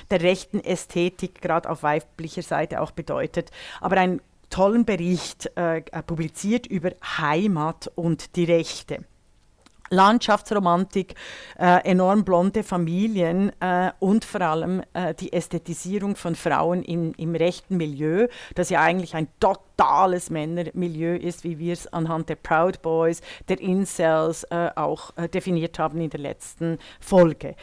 der 0.10 0.22
rechten 0.22 0.60
Ästhetik 0.60 1.42
gerade 1.42 1.70
auf 1.70 1.84
weiblicher 1.84 2.42
Seite 2.42 2.82
auch 2.82 2.92
bedeutet. 2.92 3.52
Aber 3.82 3.98
ein 3.98 4.22
tollen 4.54 4.86
Bericht 4.86 5.50
äh, 5.56 5.82
publiziert 6.06 6.68
über 6.68 6.92
Heimat 7.18 7.92
und 7.96 8.36
die 8.36 8.44
Rechte. 8.44 9.04
Landschaftsromantik, 9.90 11.16
äh, 11.58 11.84
enorm 11.84 12.24
blonde 12.24 12.64
Familien 12.64 13.52
äh, 13.60 13.92
und 14.00 14.26
vor 14.26 14.42
allem 14.42 14.84
äh, 14.94 15.16
die 15.16 15.34
Ästhetisierung 15.34 16.16
von 16.16 16.36
Frauen 16.36 16.84
in, 16.84 17.14
im 17.14 17.36
rechten 17.36 17.78
Milieu, 17.78 18.28
das 18.54 18.70
ja 18.70 18.82
eigentlich 18.82 19.16
ein 19.16 19.28
totales 19.76 20.30
Männermilieu 20.30 21.16
ist, 21.16 21.44
wie 21.44 21.60
wir 21.60 21.74
es 21.74 21.88
anhand 21.88 22.30
der 22.30 22.36
Proud 22.36 22.82
Boys, 22.82 23.22
der 23.50 23.60
Incels 23.60 24.44
äh, 24.46 24.70
auch 24.76 25.16
äh, 25.18 25.28
definiert 25.28 25.80
haben 25.80 26.00
in 26.02 26.10
der 26.10 26.20
letzten 26.20 26.78
Folge. 27.00 27.56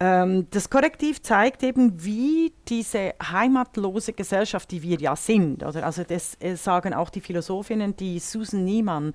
Ähm, 0.00 0.46
das 0.50 0.70
Korrektiv 0.70 1.22
zeigt 1.22 1.62
eben, 1.62 2.04
wie 2.04 2.52
diese 2.68 3.14
heimatlose 3.22 4.12
Gesellschaft, 4.12 4.70
die 4.70 4.82
wir 4.82 4.98
ja 4.98 5.16
sind, 5.16 5.62
oder 5.62 5.84
also 5.84 6.04
das 6.04 6.36
äh, 6.40 6.56
sagen 6.56 6.94
auch 6.94 7.10
die 7.10 7.20
Philosophinnen, 7.20 7.96
die 7.96 8.18
Susan 8.18 8.64
Niemann 8.64 9.14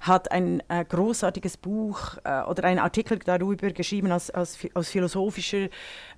hat 0.00 0.30
ein 0.30 0.62
großartiges 0.88 1.56
Buch 1.56 1.68
Buch 1.68 2.16
äh, 2.24 2.42
oder 2.42 2.64
einen 2.64 2.78
Artikel 2.78 3.18
darüber 3.18 3.70
geschrieben 3.70 4.10
aus, 4.12 4.30
aus, 4.30 4.58
aus 4.74 4.90
philosophischer 4.90 5.68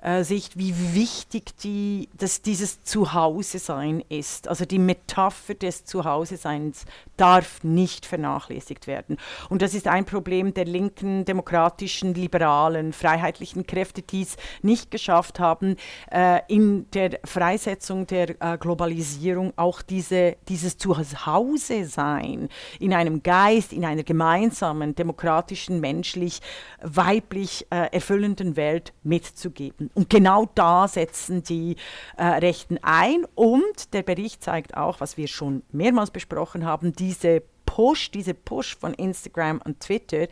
äh, 0.02 0.24
Sicht, 0.24 0.58
wie 0.58 0.74
wichtig 0.94 1.56
die, 1.58 2.08
dass 2.16 2.42
dieses 2.42 2.82
Zuhause-Sein 2.82 4.02
ist. 4.08 4.48
Also 4.48 4.64
die 4.64 4.78
Metapher 4.78 5.54
des 5.54 5.84
Zuhause-Seins 5.84 6.84
darf 7.16 7.62
nicht 7.62 8.06
vernachlässigt 8.06 8.86
werden. 8.86 9.18
Und 9.48 9.62
das 9.62 9.74
ist 9.74 9.86
ein 9.86 10.06
Problem 10.06 10.54
der 10.54 10.64
linken, 10.64 11.24
demokratischen, 11.24 12.14
liberalen, 12.14 12.92
freiheitlichen 12.92 13.66
Kräfte, 13.66 14.02
die 14.02 14.22
es 14.22 14.36
nicht 14.62 14.90
geschafft 14.90 15.38
haben, 15.38 15.76
äh, 16.10 16.40
in 16.48 16.90
der 16.92 17.20
Freisetzung 17.24 18.06
der 18.06 18.40
äh, 18.40 18.56
Globalisierung 18.58 19.52
auch 19.56 19.82
diese, 19.82 20.36
dieses 20.48 20.78
Zuhause-Sein 20.78 22.48
in 22.78 22.94
einem 22.94 23.22
Geist, 23.22 23.72
in 23.72 23.84
einer 23.84 24.02
gemeinsamen 24.02 24.94
demokratischen, 24.94 25.80
menschlich, 25.80 26.40
weiblich 26.82 27.66
äh, 27.70 27.92
erfüllenden 27.92 28.56
Welt 28.56 28.94
mitzugeben. 29.02 29.89
Und 29.94 30.10
genau 30.10 30.48
da 30.54 30.88
setzen 30.88 31.42
die 31.42 31.76
äh, 32.16 32.24
Rechten 32.24 32.78
ein. 32.82 33.24
Und 33.34 33.92
der 33.92 34.02
Bericht 34.02 34.42
zeigt 34.42 34.76
auch, 34.76 35.00
was 35.00 35.16
wir 35.16 35.28
schon 35.28 35.62
mehrmals 35.72 36.10
besprochen 36.10 36.64
haben, 36.64 36.92
diese 36.92 37.42
Push, 37.70 38.10
diese 38.10 38.34
Push 38.34 38.76
von 38.76 38.92
Instagram 38.94 39.60
und 39.64 39.78
Twitter, 39.78 40.26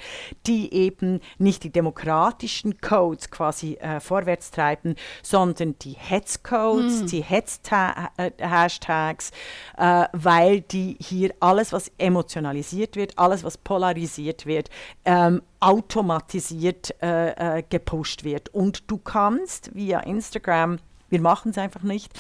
die 0.49 0.75
eben 0.75 1.21
nicht 1.38 1.62
die 1.62 1.71
demokratischen 1.71 2.80
Codes 2.80 3.30
quasi 3.30 3.75
äh, 3.75 4.00
vorwärts 4.00 4.50
treiben, 4.50 4.97
sondern 5.23 5.78
die 5.78 5.92
Hetzcodes, 5.92 7.02
mm. 7.02 7.07
die 7.07 7.23
Hetz-Hashtags, 7.23 9.30
äh, 9.76 10.07
weil 10.12 10.62
die 10.62 10.97
hier 11.00 11.33
alles, 11.38 11.73
was 11.73 11.92
emotionalisiert 11.97 12.97
wird, 12.97 13.16
alles, 13.16 13.45
was 13.45 13.57
polarisiert 13.57 14.45
wird, 14.45 14.68
ähm, 15.04 15.40
automatisiert 15.61 16.92
äh, 17.00 17.59
äh 17.59 17.62
gepusht 17.68 18.25
wird. 18.25 18.52
Und 18.52 18.90
du 18.90 18.99
kannst 18.99 19.73
via 19.76 20.00
Instagram 20.00 20.80
wir 21.11 21.21
machen 21.21 21.50
es 21.50 21.59
einfach 21.59 21.83
nicht. 21.83 22.12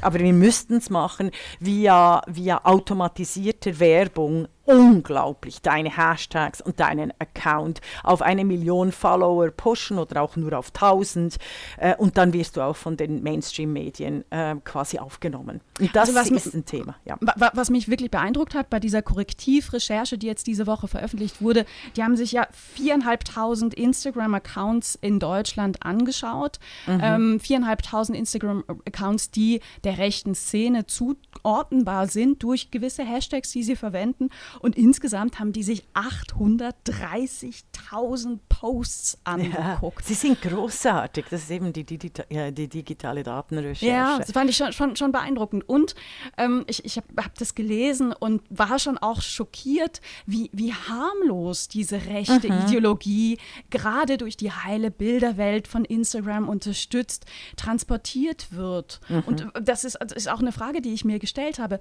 Aber 0.00 0.18
wir 0.18 0.32
müssten 0.32 0.76
es 0.76 0.90
machen 0.90 1.30
via, 1.60 2.22
via 2.26 2.64
automatisierte 2.64 3.78
Werbung 3.78 4.48
unglaublich 4.64 5.60
deine 5.60 5.96
Hashtags 5.96 6.60
und 6.60 6.80
deinen 6.80 7.12
Account 7.18 7.80
auf 8.04 8.22
eine 8.22 8.44
Million 8.44 8.92
Follower 8.92 9.50
pushen 9.50 9.98
oder 9.98 10.22
auch 10.22 10.36
nur 10.36 10.56
auf 10.56 10.68
1000 10.68 11.36
äh, 11.78 11.96
und 11.96 12.16
dann 12.16 12.32
wirst 12.32 12.56
du 12.56 12.60
auch 12.60 12.76
von 12.76 12.96
den 12.96 13.22
Mainstream-Medien 13.22 14.24
äh, 14.30 14.54
quasi 14.64 14.98
aufgenommen. 14.98 15.60
Und 15.80 15.94
das 15.96 16.14
also 16.14 16.34
ist 16.34 16.54
ein 16.54 16.64
Thema. 16.64 16.96
Ja. 17.04 17.16
Was 17.54 17.70
mich 17.70 17.88
wirklich 17.88 18.10
beeindruckt 18.10 18.54
hat 18.54 18.70
bei 18.70 18.78
dieser 18.78 19.02
Korrektivrecherche, 19.02 20.18
die 20.18 20.26
jetzt 20.26 20.46
diese 20.46 20.66
Woche 20.66 20.86
veröffentlicht 20.86 21.42
wurde, 21.42 21.66
die 21.96 22.02
haben 22.02 22.16
sich 22.16 22.32
ja 22.32 22.46
viereinhalbtausend 22.52 23.74
Instagram-Accounts 23.74 24.98
in 25.00 25.18
Deutschland 25.18 25.84
angeschaut. 25.84 26.58
Mhm. 26.86 27.00
Ähm, 27.02 27.40
viereinhalbtausend 27.40 28.16
Instagram-Accounts, 28.16 29.30
die 29.30 29.60
der 29.84 29.98
rechten 29.98 30.34
Szene 30.34 30.86
zuordnenbar 30.86 32.06
sind 32.06 32.42
durch 32.42 32.70
gewisse 32.70 33.04
Hashtags, 33.04 33.50
die 33.50 33.62
sie 33.62 33.76
verwenden. 33.76 34.30
Und 34.60 34.76
insgesamt 34.76 35.38
haben 35.38 35.52
die 35.52 35.62
sich 35.62 35.84
830.000 35.94 38.40
Posts 38.48 39.18
angeguckt. 39.24 40.00
Ja, 40.00 40.06
sie 40.06 40.14
sind 40.14 40.42
großartig. 40.42 41.26
Das 41.30 41.42
ist 41.42 41.50
eben 41.50 41.72
die, 41.72 41.84
die, 41.84 41.98
die, 41.98 42.10
die 42.52 42.68
digitale 42.68 43.22
Datenrecherche. 43.22 43.86
Ja, 43.86 44.18
das 44.18 44.32
fand 44.32 44.50
ich 44.50 44.56
schon, 44.56 44.72
schon, 44.72 44.96
schon 44.96 45.12
beeindruckend. 45.12 45.68
Und 45.68 45.94
ähm, 46.36 46.64
ich, 46.66 46.84
ich 46.84 46.96
habe 46.96 47.06
hab 47.18 47.38
das 47.38 47.54
gelesen 47.54 48.12
und 48.12 48.42
war 48.50 48.78
schon 48.78 48.98
auch 48.98 49.22
schockiert, 49.22 50.00
wie, 50.26 50.50
wie 50.52 50.72
harmlos 50.72 51.68
diese 51.68 52.06
rechte 52.06 52.52
mhm. 52.52 52.66
Ideologie 52.66 53.38
gerade 53.70 54.18
durch 54.18 54.36
die 54.36 54.52
heile 54.52 54.90
Bilderwelt 54.90 55.68
von 55.68 55.84
Instagram 55.84 56.48
unterstützt, 56.48 57.26
transportiert 57.56 58.52
wird. 58.52 59.00
Mhm. 59.08 59.22
Und 59.26 59.46
das 59.60 59.84
ist, 59.84 59.98
das 60.00 60.12
ist 60.12 60.28
auch 60.28 60.40
eine 60.40 60.52
Frage, 60.52 60.80
die 60.80 60.92
ich 60.92 61.04
mir 61.04 61.18
gestellt 61.18 61.58
habe. 61.58 61.78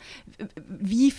Wie 0.65 1.13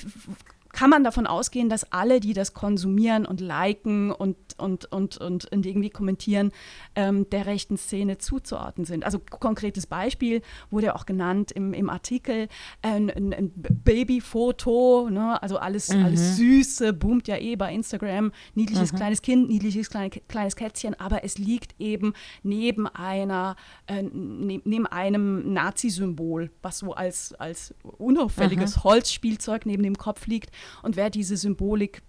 kann 0.72 0.88
man 0.88 1.04
davon 1.04 1.26
ausgehen, 1.26 1.68
dass 1.68 1.92
alle, 1.92 2.18
die 2.18 2.32
das 2.32 2.54
konsumieren 2.54 3.26
und 3.26 3.40
liken 3.40 4.10
und, 4.10 4.36
und, 4.56 4.86
und, 4.86 5.18
und, 5.18 5.52
und 5.52 5.66
irgendwie 5.66 5.90
kommentieren, 5.90 6.50
ähm, 6.94 7.28
der 7.28 7.46
rechten 7.46 7.76
Szene 7.76 8.18
zuzuordnen 8.18 8.86
sind. 8.86 9.04
Also 9.04 9.18
konkretes 9.18 9.86
Beispiel 9.86 10.40
wurde 10.70 10.94
auch 10.94 11.04
genannt 11.04 11.52
im, 11.52 11.74
im 11.74 11.90
Artikel, 11.90 12.48
ein, 12.80 13.10
ein, 13.10 13.34
ein 13.34 13.52
Babyfoto, 13.54 15.10
ne? 15.10 15.42
also 15.42 15.58
alles, 15.58 15.90
mhm. 15.90 16.04
alles 16.04 16.36
Süße, 16.36 16.94
boomt 16.94 17.28
ja 17.28 17.36
eh 17.36 17.54
bei 17.56 17.72
Instagram, 17.72 18.32
niedliches 18.54 18.92
mhm. 18.92 18.96
kleines 18.96 19.20
Kind, 19.20 19.48
niedliches 19.48 19.90
kleine, 19.90 20.08
kleines 20.10 20.56
Kätzchen, 20.56 20.98
aber 20.98 21.22
es 21.22 21.36
liegt 21.36 21.78
eben 21.78 22.14
neben 22.42 22.86
einer, 22.86 23.56
äh, 23.86 24.02
ne, 24.02 24.62
neben 24.64 24.86
einem 24.86 25.52
Nazi-Symbol, 25.52 26.50
was 26.62 26.78
so 26.78 26.94
als, 26.94 27.34
als 27.34 27.74
unauffälliges 27.82 28.76
mhm. 28.76 28.84
Holzspielzeug 28.84 29.66
neben 29.66 29.82
dem 29.82 29.98
Kopf 29.98 30.26
liegt. 30.26 30.50
Und 30.83 30.97
wer 30.97 31.11
diese 31.11 31.37
Symbolik 31.37 32.02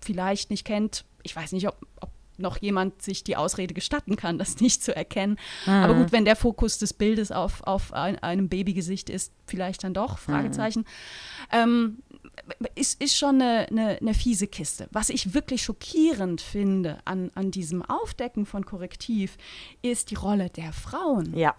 vielleicht 0.00 0.50
nicht 0.50 0.64
kennt, 0.64 1.04
ich 1.22 1.34
weiß 1.34 1.52
nicht, 1.52 1.68
ob, 1.68 1.76
ob 2.00 2.10
noch 2.38 2.58
jemand 2.58 3.02
sich 3.02 3.24
die 3.24 3.36
Ausrede 3.36 3.74
gestatten 3.74 4.16
kann, 4.16 4.38
das 4.38 4.60
nicht 4.60 4.82
zu 4.82 4.94
erkennen. 4.94 5.38
Mhm. 5.66 5.72
Aber 5.72 5.94
gut, 5.94 6.12
wenn 6.12 6.24
der 6.24 6.36
Fokus 6.36 6.78
des 6.78 6.92
Bildes 6.92 7.32
auf, 7.32 7.62
auf 7.62 7.92
ein, 7.92 8.18
einem 8.18 8.48
Babygesicht 8.48 9.10
ist, 9.10 9.32
vielleicht 9.46 9.84
dann 9.84 9.94
doch, 9.94 10.18
Fragezeichen. 10.18 10.80
Mhm. 10.80 10.86
Ähm, 11.52 11.98
ist, 12.74 13.00
ist 13.00 13.16
schon 13.16 13.40
eine, 13.40 13.68
eine, 13.68 13.98
eine, 14.00 14.14
fiese 14.14 14.46
Kiste. 14.46 14.88
Was 14.90 15.10
ich 15.10 15.34
wirklich 15.34 15.62
schockierend 15.62 16.40
finde 16.40 16.98
an, 17.04 17.30
an 17.34 17.50
diesem 17.50 17.82
Aufdecken 17.82 18.46
von 18.46 18.64
Korrektiv, 18.64 19.36
ist 19.82 20.10
die 20.10 20.14
Rolle 20.14 20.50
der 20.50 20.72
Frauen. 20.72 21.36
Ja. 21.36 21.54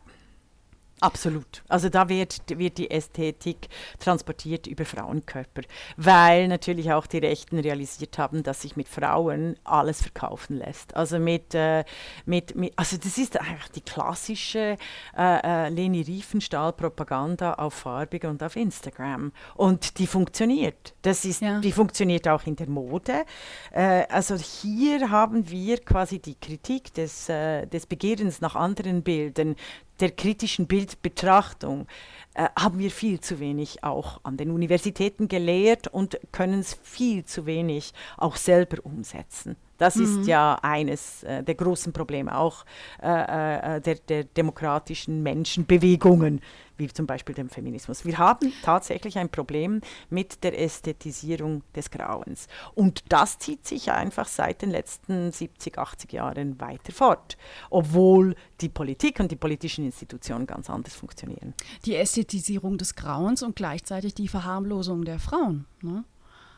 Absolut. 0.99 1.63
Also 1.67 1.89
da 1.89 2.07
wird, 2.07 2.41
wird 2.57 2.77
die 2.77 2.89
Ästhetik 2.89 3.67
transportiert 3.99 4.67
über 4.67 4.85
Frauenkörper, 4.85 5.63
weil 5.97 6.47
natürlich 6.47 6.93
auch 6.93 7.07
die 7.07 7.17
Rechten 7.17 7.59
realisiert 7.59 8.17
haben, 8.17 8.41
dass 8.41 8.61
sich 8.61 8.77
mit 8.77 8.87
Frauen 8.87 9.57
alles 9.65 10.01
verkaufen 10.01 10.57
lässt. 10.57 10.95
Also 10.95 11.19
mit, 11.19 11.53
äh, 11.55 11.83
mit, 12.25 12.55
mit 12.55 12.71
also 12.77 12.95
das 12.95 13.17
ist 13.17 13.37
eigentlich 13.37 13.71
die 13.75 13.81
klassische 13.81 14.77
äh, 15.17 15.65
äh, 15.65 15.69
Leni 15.69 16.03
Riefenstahl-Propaganda 16.03 17.55
auf 17.55 17.73
Farbig 17.73 18.23
und 18.23 18.41
auf 18.41 18.55
Instagram. 18.55 19.33
Und 19.55 19.99
die 19.99 20.07
funktioniert. 20.07 20.93
Das 21.01 21.25
ist, 21.25 21.41
ja. 21.41 21.59
Die 21.59 21.73
funktioniert 21.73 22.29
auch 22.29 22.45
in 22.45 22.55
der 22.55 22.69
Mode. 22.69 23.25
Äh, 23.71 24.05
also 24.07 24.35
hier 24.35 25.09
haben 25.09 25.49
wir 25.49 25.79
quasi 25.79 26.19
die 26.19 26.35
Kritik 26.35 26.93
des, 26.93 27.27
äh, 27.27 27.65
des 27.67 27.87
Begehrens 27.87 28.39
nach 28.39 28.55
anderen 28.55 29.03
Bildern 29.03 29.57
der 29.99 30.11
kritischen 30.11 30.67
Bildbetrachtung 30.67 31.87
äh, 32.33 32.47
haben 32.57 32.79
wir 32.79 32.91
viel 32.91 33.19
zu 33.19 33.39
wenig 33.39 33.83
auch 33.83 34.19
an 34.23 34.37
den 34.37 34.51
Universitäten 34.51 35.27
gelehrt 35.27 35.87
und 35.87 36.19
können 36.31 36.59
es 36.59 36.77
viel 36.81 37.25
zu 37.25 37.45
wenig 37.45 37.93
auch 38.17 38.35
selber 38.35 38.77
umsetzen. 38.83 39.55
Das 39.83 39.97
mhm. 39.97 40.21
ist 40.21 40.27
ja 40.29 40.57
eines 40.61 41.23
äh, 41.23 41.43
der 41.43 41.55
großen 41.55 41.91
Probleme 41.91 42.37
auch 42.37 42.63
äh, 43.01 43.75
äh, 43.75 43.81
der, 43.81 43.95
der 43.95 44.23
demokratischen 44.23 45.21
Menschenbewegungen, 45.23 46.39
wie 46.77 46.87
zum 46.87 47.05
Beispiel 47.05 47.35
dem 47.35 47.49
Feminismus. 47.49 48.05
Wir 48.05 48.17
haben 48.17 48.53
tatsächlich 48.63 49.17
ein 49.17 49.27
Problem 49.27 49.81
mit 50.09 50.41
der 50.45 50.57
Ästhetisierung 50.57 51.63
des 51.75 51.91
Grauens. 51.91 52.47
Und 52.75 53.03
das 53.09 53.39
zieht 53.39 53.67
sich 53.67 53.91
einfach 53.91 54.29
seit 54.29 54.61
den 54.61 54.69
letzten 54.69 55.33
70, 55.33 55.77
80 55.77 56.13
Jahren 56.13 56.61
weiter 56.61 56.93
fort, 56.93 57.37
obwohl 57.69 58.35
die 58.61 58.69
Politik 58.69 59.19
und 59.19 59.33
die 59.33 59.35
politischen 59.35 59.83
Institutionen 59.83 60.47
ganz 60.47 60.69
anders 60.69 60.95
funktionieren. 60.95 61.53
Die 61.83 61.97
Ästhetisierung 61.97 62.77
des 62.77 62.95
Grauens 62.95 63.43
und 63.43 63.57
gleichzeitig 63.57 64.13
die 64.13 64.29
Verharmlosung 64.29 65.03
der 65.03 65.19
Frauen. 65.19 65.65
Ne? 65.81 66.05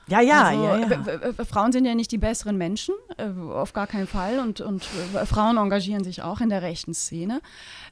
Ja, 0.08 0.22
ja, 0.22 0.44
also, 0.44 0.64
ja, 0.64 1.32
ja. 1.38 1.46
Frauen 1.46 1.72
sind 1.72 1.86
ja 1.86 1.96
nicht 1.96 2.12
die 2.12 2.18
besseren 2.18 2.58
Menschen, 2.58 2.94
äh, 3.18 3.28
auf 3.52 3.74
gar 3.74 3.88
keinen 3.88 4.08
Fall. 4.08 4.40
Und, 4.40 4.62
und 4.62 4.88
äh, 5.14 5.26
Frauen 5.26 5.58
engagieren 5.58 6.04
sich 6.04 6.22
auch 6.22 6.42
in 6.42 6.50
der 6.50 6.62
rechten 6.62 6.94
Szene. 6.94 7.42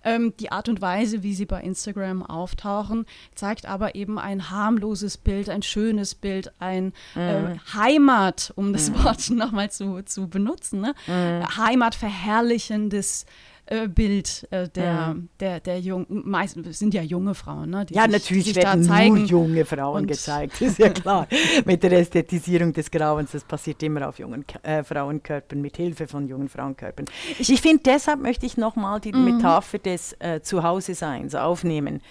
Ähm, 0.04 0.34
die 0.40 0.52
Art 0.52 0.70
und 0.70 0.82
Weise, 0.82 1.24
wie 1.24 1.34
sie 1.34 1.46
bei 1.46 1.62
Instagram 1.62 2.24
auftauchen, 2.24 3.06
zeigt 3.34 3.66
aber 3.66 3.96
eben 3.96 4.20
ein 4.20 4.52
harmloses 4.52 5.18
Bild, 5.18 5.50
ein 5.50 5.64
schönes 5.64 6.14
Bild, 6.14 6.52
ein 6.60 6.94
äh, 7.16 7.40
mhm. 7.40 7.48
äh, 7.48 7.58
Heimat, 7.74 8.54
um 8.56 8.74
das 8.74 8.92
mhm. 8.92 9.04
Wort 9.04 9.30
nochmal 9.32 9.72
zu, 9.72 10.04
zu 10.04 10.28
benutzen. 10.28 10.82
Ne? 10.82 10.94
Mhm. 11.08 11.58
Heimat 11.58 11.96
verherrlichendes 11.96 13.26
äh, 13.66 13.88
Bild 13.88 14.48
äh, 14.52 14.68
der, 14.70 14.84
ja. 14.84 15.16
der, 15.40 15.60
der 15.60 15.80
jungen, 15.80 16.08
meistens 16.10 16.80
sind 16.80 16.94
ja 16.94 17.02
junge 17.02 17.34
Frauen, 17.34 17.70
ne? 17.70 17.86
ja, 17.90 18.04
sich, 18.04 18.12
natürlich 18.12 18.56
werden 18.56 18.86
nur 18.86 19.18
junge 19.26 19.66
Frauen 19.66 20.06
gezeigt, 20.06 20.62
ist 20.62 20.80
ja 20.80 20.90
klar. 20.90 21.28
mit 21.66 21.82
der 21.82 21.94
Ästhetisierung 21.94 22.74
des 22.74 22.92
Grauens, 22.92 23.32
das 23.32 23.44
passiert 23.44 23.82
immer 23.84 24.10
auf 24.10 24.20
jungen 24.20 24.46
äh, 24.64 24.84
Frauenkörpern, 24.84 25.62
mit 25.62 25.78
Hilfe 25.78 26.08
von 26.08 26.28
jungen 26.28 26.50
Frauenkörpern. 26.50 27.06
Ich, 27.40 27.52
ich 27.52 27.62
finde, 27.62 27.84
deshalb 27.86 28.22
möchte 28.22 28.46
ich 28.46 28.58
nochmal 28.58 29.00
die 29.00 29.14
mhm. 29.14 29.38
Metapher 29.38 29.80
des 29.80 30.14
äh, 30.20 30.42
Zuhause-Seins 30.42 31.36
aufnehmen. 31.36 32.02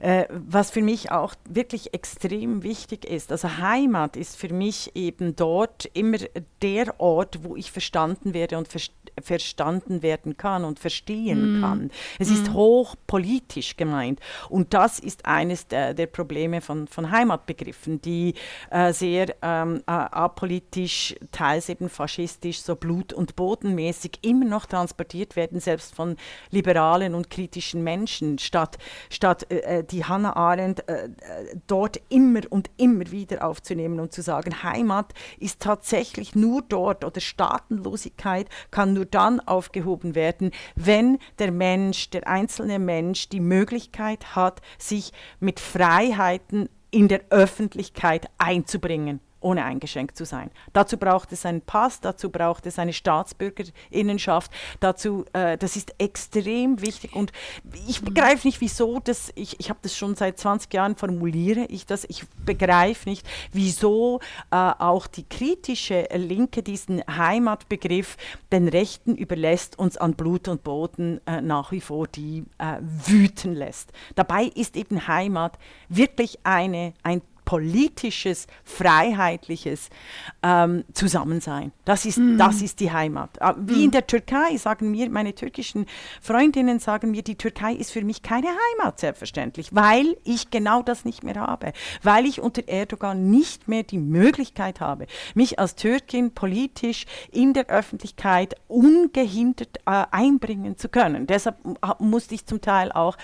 Äh, 0.00 0.26
was 0.30 0.70
für 0.70 0.82
mich 0.82 1.10
auch 1.10 1.34
wirklich 1.48 1.94
extrem 1.94 2.62
wichtig 2.62 3.04
ist. 3.04 3.32
Also 3.32 3.58
Heimat 3.58 4.16
ist 4.16 4.36
für 4.36 4.52
mich 4.52 4.94
eben 4.94 5.36
dort 5.36 5.86
immer 5.94 6.18
der 6.62 7.00
Ort, 7.00 7.44
wo 7.44 7.56
ich 7.56 7.70
verstanden 7.70 8.34
werde 8.34 8.58
und 8.58 8.68
ver 8.68 8.80
verstanden 9.22 10.02
werden 10.02 10.36
kann 10.36 10.64
und 10.64 10.78
verstehen 10.78 11.58
mm. 11.58 11.62
kann. 11.62 11.90
Es 12.18 12.28
mm. 12.28 12.34
ist 12.34 12.52
hochpolitisch 12.52 13.76
gemeint. 13.76 14.20
Und 14.50 14.74
das 14.74 14.98
ist 14.98 15.24
eines 15.24 15.66
der, 15.68 15.94
der 15.94 16.06
Probleme 16.06 16.60
von, 16.60 16.86
von 16.86 17.10
Heimatbegriffen, 17.10 18.02
die 18.02 18.34
äh, 18.70 18.92
sehr 18.92 19.34
ähm, 19.40 19.82
äh, 19.86 19.90
apolitisch, 19.90 21.14
teils 21.32 21.70
eben 21.70 21.88
faschistisch, 21.88 22.60
so 22.60 22.76
blut- 22.76 23.14
und 23.14 23.36
bodenmäßig 23.36 24.18
immer 24.22 24.44
noch 24.44 24.66
transportiert 24.66 25.34
werden, 25.34 25.60
selbst 25.60 25.94
von 25.94 26.16
liberalen 26.50 27.14
und 27.14 27.30
kritischen 27.30 27.82
Menschen, 27.82 28.38
statt, 28.38 28.76
statt 29.08 29.50
äh, 29.50 29.78
äh 29.78 29.85
die 29.90 30.04
Hannah 30.04 30.36
Arendt 30.36 30.88
äh, 30.88 31.06
äh, 31.06 31.10
dort 31.66 32.00
immer 32.08 32.40
und 32.50 32.70
immer 32.76 33.10
wieder 33.10 33.46
aufzunehmen 33.46 34.00
und 34.00 34.12
zu 34.12 34.22
sagen, 34.22 34.62
Heimat 34.62 35.12
ist 35.38 35.60
tatsächlich 35.60 36.34
nur 36.34 36.62
dort 36.62 37.04
oder 37.04 37.20
Staatenlosigkeit 37.20 38.48
kann 38.70 38.92
nur 38.92 39.06
dann 39.06 39.40
aufgehoben 39.40 40.14
werden, 40.14 40.50
wenn 40.74 41.18
der 41.38 41.52
Mensch, 41.52 42.10
der 42.10 42.26
einzelne 42.26 42.78
Mensch 42.78 43.28
die 43.28 43.40
Möglichkeit 43.40 44.36
hat, 44.36 44.60
sich 44.78 45.12
mit 45.40 45.60
Freiheiten 45.60 46.68
in 46.90 47.08
der 47.08 47.22
Öffentlichkeit 47.30 48.28
einzubringen 48.38 49.20
ohne 49.46 49.64
eingeschränkt 49.64 50.16
zu 50.16 50.24
sein. 50.24 50.50
Dazu 50.72 50.98
braucht 50.98 51.30
es 51.30 51.46
einen 51.46 51.60
Pass, 51.60 52.00
dazu 52.00 52.30
braucht 52.30 52.66
es 52.66 52.80
eine 52.80 52.92
Staatsbürgerinnenschaft, 52.92 54.50
dazu, 54.80 55.24
äh, 55.32 55.56
das 55.56 55.76
ist 55.76 55.94
extrem 55.98 56.82
wichtig 56.82 57.14
und 57.14 57.30
ich 57.86 58.02
begreife 58.02 58.48
nicht, 58.48 58.60
wieso 58.60 58.98
das, 58.98 59.30
ich, 59.36 59.60
ich 59.60 59.70
habe 59.70 59.78
das 59.82 59.96
schon 59.96 60.16
seit 60.16 60.40
20 60.40 60.74
Jahren 60.74 60.96
formuliere 60.96 61.66
ich 61.66 61.86
das, 61.86 62.04
ich 62.08 62.24
begreife 62.44 63.08
nicht, 63.08 63.24
wieso 63.52 64.18
äh, 64.50 64.56
auch 64.56 65.06
die 65.06 65.22
kritische 65.22 66.08
Linke 66.12 66.64
diesen 66.64 67.04
Heimatbegriff 67.06 68.16
den 68.50 68.66
Rechten 68.66 69.14
überlässt, 69.14 69.78
uns 69.78 69.96
an 69.96 70.14
Blut 70.14 70.48
und 70.48 70.64
Boden 70.64 71.20
äh, 71.26 71.40
nach 71.40 71.70
wie 71.70 71.80
vor 71.80 72.08
die 72.08 72.44
äh, 72.58 72.78
wüten 72.80 73.54
lässt. 73.54 73.92
Dabei 74.16 74.46
ist 74.46 74.76
eben 74.76 75.06
Heimat 75.06 75.56
wirklich 75.88 76.40
eine, 76.42 76.94
ein 77.04 77.22
politisches, 77.46 78.46
freiheitliches 78.64 79.88
ähm, 80.42 80.84
Zusammensein. 80.92 81.72
Das 81.86 82.04
ist, 82.04 82.18
mhm. 82.18 82.36
das 82.36 82.60
ist 82.60 82.80
die 82.80 82.92
Heimat. 82.92 83.38
Äh, 83.38 83.54
wie 83.56 83.76
mhm. 83.76 83.84
in 83.84 83.90
der 83.92 84.06
Türkei 84.06 84.56
sagen 84.58 84.90
mir, 84.90 85.08
meine 85.08 85.34
türkischen 85.34 85.86
Freundinnen 86.20 86.80
sagen 86.80 87.12
mir, 87.12 87.22
die 87.22 87.36
Türkei 87.36 87.72
ist 87.72 87.92
für 87.92 88.02
mich 88.02 88.22
keine 88.22 88.48
Heimat, 88.48 89.00
selbstverständlich, 89.00 89.74
weil 89.74 90.16
ich 90.24 90.50
genau 90.50 90.82
das 90.82 91.04
nicht 91.04 91.22
mehr 91.22 91.36
habe, 91.36 91.72
weil 92.02 92.26
ich 92.26 92.40
unter 92.40 92.66
Erdogan 92.68 93.30
nicht 93.30 93.68
mehr 93.68 93.84
die 93.84 93.98
Möglichkeit 93.98 94.80
habe, 94.80 95.06
mich 95.34 95.58
als 95.60 95.76
Türkin 95.76 96.32
politisch 96.32 97.06
in 97.30 97.52
der 97.52 97.68
Öffentlichkeit 97.68 98.56
ungehindert 98.66 99.78
äh, 99.86 100.04
einbringen 100.10 100.76
zu 100.76 100.88
können. 100.88 101.28
Deshalb 101.28 101.56
musste 102.00 102.34
ich 102.34 102.44
zum 102.44 102.60
Teil 102.60 102.90
auch 102.90 103.16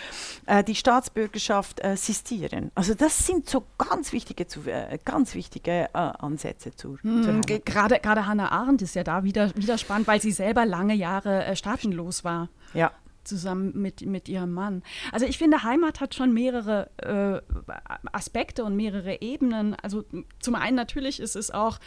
äh, 0.46 0.62
die 0.62 0.76
Staatsbürgerschaft 0.76 1.80
äh, 1.80 1.96
sistieren. 1.96 2.70
Also 2.76 2.94
das 2.94 3.26
sind 3.26 3.50
so 3.50 3.64
ganz 3.78 4.11
wichtige, 4.12 4.46
zu, 4.46 4.60
äh, 4.66 4.98
ganz 5.04 5.34
wichtige 5.34 5.88
äh, 5.92 5.98
Ansätze 5.98 6.74
zur, 6.74 6.98
hm, 7.02 7.22
zur 7.22 7.40
Gerade, 7.60 7.98
gerade 8.00 8.26
Hannah 8.26 8.50
Arendt 8.50 8.82
ist 8.82 8.94
ja 8.94 9.04
da 9.04 9.24
wieder, 9.24 9.54
wieder 9.56 9.78
spannend, 9.78 10.06
weil 10.06 10.20
sie 10.20 10.32
selber 10.32 10.66
lange 10.66 10.94
Jahre 10.94 11.44
äh, 11.44 11.56
staatenlos 11.56 12.24
war. 12.24 12.48
Ja 12.74 12.92
zusammen 13.24 13.72
mit, 13.74 14.04
mit 14.04 14.28
ihrem 14.28 14.52
Mann. 14.52 14.82
Also 15.12 15.26
ich 15.26 15.38
finde, 15.38 15.62
Heimat 15.62 16.00
hat 16.00 16.14
schon 16.14 16.32
mehrere 16.32 16.90
äh, 16.98 17.40
Aspekte 18.12 18.64
und 18.64 18.76
mehrere 18.76 19.20
Ebenen. 19.22 19.74
Also 19.74 20.04
zum 20.40 20.54
einen 20.54 20.76
natürlich 20.76 21.20
ist 21.20 21.36
es 21.36 21.50
auch 21.50 21.78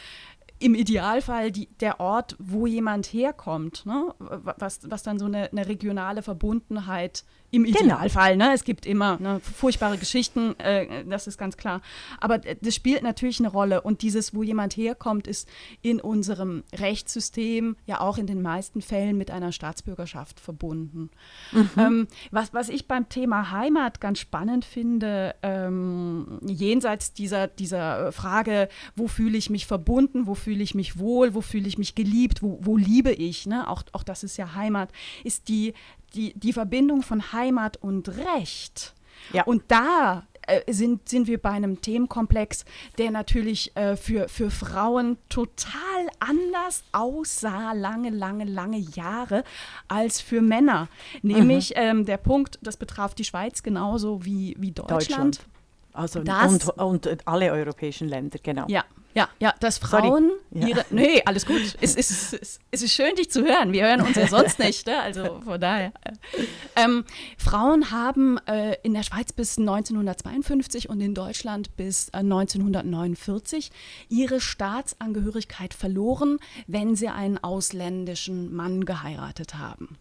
im 0.58 0.74
Idealfall 0.74 1.52
die, 1.52 1.68
der 1.80 2.00
Ort, 2.00 2.36
wo 2.38 2.66
jemand 2.66 3.06
herkommt, 3.06 3.84
ne? 3.84 4.14
was, 4.18 4.80
was 4.84 5.02
dann 5.02 5.18
so 5.18 5.26
eine, 5.26 5.50
eine 5.50 5.68
regionale 5.68 6.22
Verbundenheit 6.22 7.24
im 7.50 7.64
genau. 7.64 7.78
Idealfall. 7.78 8.36
Ne? 8.36 8.52
Es 8.54 8.64
gibt 8.64 8.86
immer 8.86 9.18
ne, 9.20 9.40
furchtbare 9.40 9.98
Geschichten, 9.98 10.58
äh, 10.58 11.04
das 11.04 11.26
ist 11.26 11.38
ganz 11.38 11.56
klar. 11.56 11.80
Aber 12.20 12.38
das 12.38 12.74
spielt 12.74 13.02
natürlich 13.02 13.38
eine 13.40 13.48
Rolle. 13.48 13.82
Und 13.82 14.02
dieses, 14.02 14.34
wo 14.34 14.42
jemand 14.42 14.76
herkommt, 14.76 15.26
ist 15.26 15.48
in 15.82 16.00
unserem 16.00 16.64
Rechtssystem 16.74 17.76
ja 17.86 18.00
auch 18.00 18.18
in 18.18 18.26
den 18.26 18.42
meisten 18.42 18.82
Fällen 18.82 19.16
mit 19.16 19.30
einer 19.30 19.52
Staatsbürgerschaft 19.52 20.40
verbunden. 20.40 21.10
Mhm. 21.52 21.70
Ähm, 21.76 22.08
was, 22.30 22.54
was 22.54 22.68
ich 22.68 22.88
beim 22.88 23.08
Thema 23.08 23.50
Heimat 23.50 24.00
ganz 24.00 24.18
spannend 24.18 24.64
finde, 24.64 25.34
ähm, 25.42 26.40
jenseits 26.46 27.12
dieser, 27.12 27.46
dieser 27.46 28.12
Frage, 28.12 28.68
wo 28.94 29.08
fühle 29.08 29.38
ich 29.38 29.50
mich 29.50 29.66
verbunden, 29.66 30.26
wo 30.26 30.34
fühle 30.46 30.62
ich 30.62 30.76
mich 30.76 30.96
wohl, 30.96 31.34
wo 31.34 31.40
fühle 31.40 31.66
ich 31.66 31.76
mich 31.76 31.96
geliebt, 31.96 32.40
wo, 32.40 32.60
wo 32.60 32.76
liebe 32.76 33.10
ich, 33.10 33.46
ne? 33.46 33.68
auch, 33.68 33.82
auch 33.90 34.04
das 34.04 34.22
ist 34.22 34.36
ja 34.36 34.54
Heimat, 34.54 34.90
ist 35.24 35.48
die, 35.48 35.74
die, 36.14 36.34
die 36.34 36.52
Verbindung 36.52 37.02
von 37.02 37.32
Heimat 37.32 37.78
und 37.78 38.08
Recht. 38.10 38.94
Ja. 39.32 39.42
Und 39.42 39.64
da 39.66 40.24
äh, 40.42 40.72
sind, 40.72 41.08
sind 41.08 41.26
wir 41.26 41.42
bei 41.42 41.50
einem 41.50 41.80
Themenkomplex, 41.80 42.64
der 42.96 43.10
natürlich 43.10 43.76
äh, 43.76 43.96
für, 43.96 44.28
für 44.28 44.52
Frauen 44.52 45.18
total 45.28 45.72
anders 46.20 46.84
aussah, 46.92 47.72
lange, 47.72 48.10
lange, 48.10 48.44
lange 48.44 48.78
Jahre, 48.78 49.42
als 49.88 50.20
für 50.20 50.42
Männer. 50.42 50.88
Nämlich 51.22 51.70
mhm. 51.70 51.82
ähm, 51.82 52.04
der 52.04 52.18
Punkt, 52.18 52.60
das 52.62 52.76
betraf 52.76 53.16
die 53.16 53.24
Schweiz 53.24 53.64
genauso 53.64 54.24
wie, 54.24 54.54
wie 54.60 54.70
Deutschland. 54.70 54.92
Deutschland. 54.92 55.40
Also 55.92 56.20
und, 56.20 57.06
und 57.06 57.26
alle 57.26 57.50
europäischen 57.50 58.06
Länder, 58.06 58.38
genau. 58.40 58.66
Ja, 58.68 58.84
ja, 59.16 59.30
ja, 59.40 59.54
dass 59.60 59.78
Frauen 59.78 60.30
Sorry. 60.52 60.68
ihre. 60.68 60.80
Ja. 60.80 60.86
Nee, 60.90 61.22
alles 61.24 61.46
gut. 61.46 61.62
es, 61.80 61.94
ist, 61.94 62.34
es, 62.34 62.60
es 62.70 62.82
ist 62.82 62.92
schön, 62.92 63.14
dich 63.16 63.30
zu 63.30 63.42
hören. 63.46 63.72
Wir 63.72 63.86
hören 63.86 64.02
uns 64.02 64.14
ja 64.14 64.28
sonst 64.28 64.58
nicht. 64.58 64.86
Ne? 64.86 65.00
Also 65.00 65.40
von 65.42 65.58
daher. 65.58 65.90
Ähm, 66.76 67.02
Frauen 67.38 67.90
haben 67.90 68.36
äh, 68.46 68.76
in 68.82 68.92
der 68.92 69.04
Schweiz 69.04 69.32
bis 69.32 69.56
1952 69.56 70.90
und 70.90 71.00
in 71.00 71.14
Deutschland 71.14 71.74
bis 71.78 72.10
äh, 72.10 72.18
1949 72.18 73.70
ihre 74.10 74.38
Staatsangehörigkeit 74.38 75.72
verloren, 75.72 76.38
wenn 76.66 76.94
sie 76.94 77.08
einen 77.08 77.38
ausländischen 77.38 78.54
Mann 78.54 78.84
geheiratet 78.84 79.54
haben. 79.54 79.96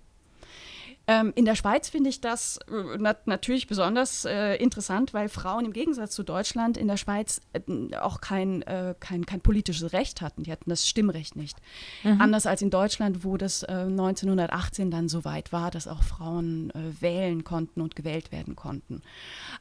Ähm, 1.08 1.34
in 1.36 1.46
der 1.46 1.56
Schweiz 1.56 1.90
finde 1.90 2.10
ich 2.10 2.20
das 2.20 2.58
äh, 2.70 2.98
nat 2.98 3.28
natürlich 3.28 3.68
besonders 3.68 4.26
äh, 4.26 4.56
interessant, 4.56 5.14
weil 5.14 5.30
Frauen 5.30 5.66
im 5.66 5.74
Gegensatz 5.74 6.16
zu 6.16 6.24
Deutschland 6.24 6.78
in 6.78 6.88
der 6.88 6.98
Schweiz 6.98 7.42
äh, 7.54 7.96
auch 7.98 8.22
kein, 8.22 8.64
äh, 8.64 8.96
kein, 9.00 9.26
kein 9.26 9.42
politisches 9.42 9.94
Recht 9.94 10.22
hatten. 10.22 10.44
Die 10.44 10.52
hatten 10.52 10.70
das 10.70 10.88
Stimmrecht 10.88 11.36
nicht. 11.36 11.58
Mhm. 12.04 12.22
Anders 12.22 12.48
als 12.48 12.62
in 12.62 12.72
Deutschland, 12.72 13.24
wo 13.24 13.38
das 13.38 13.64
1918 13.64 14.88
äh, 14.88 14.92
dann 14.92 15.08
so 15.08 15.26
weit 15.26 15.52
war, 15.52 15.70
dass 15.70 15.88
auch 15.88 16.02
Frauen 16.02 16.72
äh, 16.72 17.02
wählen 17.02 17.44
konnten 17.44 17.82
und 17.82 17.96
gewählt 17.96 18.32
werden 18.32 18.56
konnten. 18.56 19.02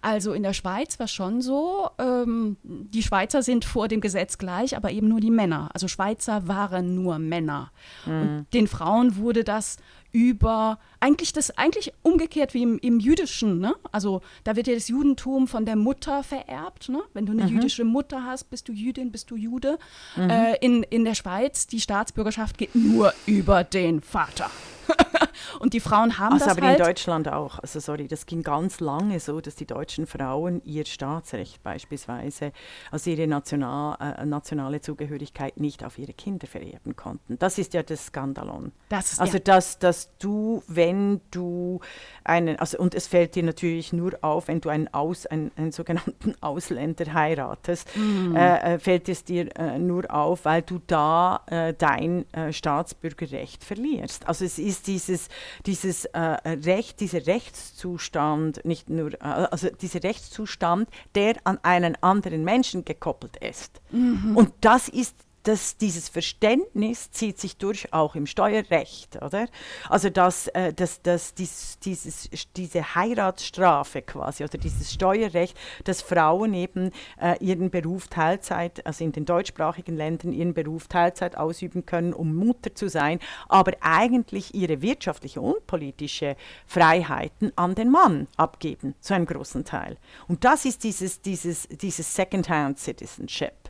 Also 0.00 0.32
in 0.32 0.42
der 0.42 0.54
Schweiz 0.54 0.98
war 0.98 1.08
schon 1.08 1.42
so, 1.42 1.90
ähm, 1.98 2.56
die 2.62 3.02
Schweizer 3.02 3.42
sind 3.42 3.64
vor 3.64 3.88
dem 3.88 4.00
Gesetz 4.00 4.38
gleich, 4.38 4.76
aber 4.76 4.90
eben 4.92 5.08
nur 5.08 5.20
die 5.20 5.30
Männer. 5.30 5.70
Also 5.74 5.88
Schweizer 5.88 6.48
waren 6.48 6.94
nur 6.94 7.18
Männer. 7.18 7.70
Mhm. 8.06 8.12
Und 8.12 8.46
den 8.54 8.66
Frauen 8.66 9.16
wurde 9.16 9.44
das 9.44 9.76
über 10.14 10.78
eigentlich 11.00 11.32
das 11.32 11.58
eigentlich 11.58 11.92
umgekehrt 12.02 12.54
wie 12.54 12.62
im, 12.62 12.78
im 12.78 13.00
Jüdischen. 13.00 13.58
Ne? 13.58 13.74
Also 13.90 14.22
da 14.44 14.54
wird 14.54 14.68
ja 14.68 14.74
das 14.74 14.86
Judentum 14.86 15.48
von 15.48 15.66
der 15.66 15.74
Mutter 15.74 16.22
vererbt. 16.22 16.88
Ne? 16.88 17.02
Wenn 17.14 17.26
du 17.26 17.32
eine 17.32 17.42
mhm. 17.42 17.48
jüdische 17.48 17.84
Mutter 17.84 18.24
hast, 18.24 18.44
bist 18.44 18.68
du 18.68 18.72
Jüdin, 18.72 19.10
bist 19.10 19.30
du 19.32 19.36
Jude. 19.36 19.76
Mhm. 20.14 20.30
Äh, 20.30 20.54
in, 20.60 20.84
in 20.84 21.04
der 21.04 21.16
Schweiz, 21.16 21.66
die 21.66 21.80
Staatsbürgerschaft 21.80 22.56
geht 22.58 22.76
nur 22.76 23.12
über 23.26 23.64
den 23.64 24.00
Vater. 24.00 24.50
und 25.60 25.72
die 25.72 25.80
Frauen 25.80 26.18
haben 26.18 26.34
also 26.34 26.46
das 26.46 26.56
aber 26.56 26.66
halt. 26.66 26.78
in 26.78 26.86
Deutschland 26.86 27.28
auch. 27.28 27.58
Also 27.58 27.80
sorry, 27.80 28.08
das 28.08 28.26
ging 28.26 28.42
ganz 28.42 28.80
lange 28.80 29.20
so, 29.20 29.40
dass 29.40 29.54
die 29.54 29.66
deutschen 29.66 30.06
Frauen 30.06 30.62
ihr 30.64 30.84
Staatsrecht 30.84 31.62
beispielsweise, 31.62 32.52
also 32.90 33.10
ihre 33.10 33.26
National, 33.26 33.96
äh, 34.00 34.24
nationale 34.24 34.80
Zugehörigkeit 34.80 35.58
nicht 35.58 35.84
auf 35.84 35.98
ihre 35.98 36.12
Kinder 36.12 36.46
vererben 36.46 36.96
konnten. 36.96 37.38
Das 37.38 37.58
ist 37.58 37.74
ja 37.74 37.82
das 37.82 38.06
Skandalon. 38.06 38.72
Das 38.88 39.12
ist, 39.12 39.20
also 39.20 39.34
ja. 39.34 39.44
dass, 39.44 39.78
dass 39.78 40.16
du, 40.18 40.62
wenn 40.66 41.20
du 41.30 41.80
einen, 42.24 42.58
also 42.58 42.78
und 42.78 42.94
es 42.94 43.06
fällt 43.06 43.34
dir 43.34 43.42
natürlich 43.42 43.92
nur 43.92 44.12
auf, 44.22 44.48
wenn 44.48 44.60
du 44.60 44.68
einen, 44.68 44.92
Aus, 44.92 45.26
einen, 45.26 45.50
einen 45.56 45.72
sogenannten 45.72 46.34
Ausländer 46.40 47.12
heiratest, 47.12 47.88
äh, 48.34 48.74
äh 48.74 48.78
fällt 48.78 49.08
es 49.08 49.24
dir 49.24 49.48
äh, 49.56 49.78
nur 49.78 50.12
auf, 50.12 50.44
weil 50.44 50.62
du 50.62 50.80
da 50.86 51.42
äh, 51.46 51.74
dein 51.74 52.30
äh, 52.32 52.52
Staatsbürgerrecht 52.52 53.64
verlierst. 53.64 54.28
Also 54.28 54.44
es 54.44 54.58
ist 54.58 54.86
dieses, 54.86 55.23
dieses 55.66 56.04
äh, 56.06 56.18
Recht, 56.18 57.00
dieser 57.00 57.26
Rechtszustand, 57.26 58.64
nicht 58.64 58.90
nur, 58.90 59.10
also 59.20 59.68
dieser 59.70 60.02
Rechtszustand, 60.02 60.88
der 61.14 61.34
an 61.44 61.58
einen 61.62 61.96
anderen 62.02 62.44
Menschen 62.44 62.84
gekoppelt 62.84 63.36
ist. 63.36 63.80
Mhm. 63.90 64.36
Und 64.36 64.52
das 64.60 64.88
ist 64.88 65.14
das, 65.44 65.76
dieses 65.76 66.08
Verständnis 66.08 67.10
zieht 67.10 67.38
sich 67.38 67.56
durch 67.56 67.92
auch 67.92 68.14
im 68.16 68.26
Steuerrecht, 68.26 69.22
oder? 69.22 69.46
Also 69.88 70.10
dass, 70.10 70.48
äh, 70.48 70.72
dass, 70.72 71.02
dass 71.02 71.34
dies, 71.34 71.78
dieses, 71.80 72.28
diese 72.56 72.94
Heiratsstrafe 72.94 74.02
quasi 74.02 74.42
oder 74.42 74.58
dieses 74.58 74.92
Steuerrecht, 74.92 75.56
dass 75.84 76.00
Frauen 76.02 76.54
eben 76.54 76.90
äh, 77.20 77.36
ihren 77.44 77.70
Beruf 77.70 78.08
Teilzeit, 78.08 78.84
also 78.86 79.04
in 79.04 79.12
den 79.12 79.26
deutschsprachigen 79.26 79.96
Ländern 79.96 80.32
ihren 80.32 80.54
Beruf 80.54 80.88
Teilzeit 80.88 81.36
ausüben 81.36 81.84
können, 81.84 82.14
um 82.14 82.34
Mutter 82.34 82.74
zu 82.74 82.88
sein, 82.88 83.20
aber 83.48 83.72
eigentlich 83.80 84.54
ihre 84.54 84.80
wirtschaftliche 84.80 85.42
und 85.42 85.66
politische 85.66 86.36
Freiheiten 86.66 87.52
an 87.56 87.74
den 87.74 87.90
Mann 87.90 88.28
abgeben, 88.36 88.94
zu 89.00 89.14
einem 89.14 89.26
großen 89.26 89.64
Teil. 89.64 89.98
Und 90.26 90.44
das 90.44 90.64
ist 90.64 90.84
dieses, 90.84 91.20
dieses, 91.20 91.68
dieses 91.68 92.14
Second-Hand 92.14 92.78
Citizenship 92.78 93.63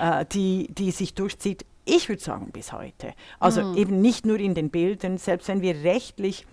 äh, 0.00 0.24
die, 0.32 0.68
die 0.72 0.90
sich 0.90 1.14
durchzieht, 1.14 1.64
ich 1.84 2.08
würde 2.08 2.22
sagen 2.22 2.50
bis 2.52 2.72
heute. 2.72 3.14
Also 3.40 3.62
mhm. 3.62 3.76
eben 3.76 4.00
nicht 4.00 4.26
nur 4.26 4.38
in 4.38 4.54
den 4.54 4.70
Bildern, 4.70 5.18
selbst 5.18 5.48
wenn 5.48 5.62
wir 5.62 5.82
rechtlich 5.84 6.46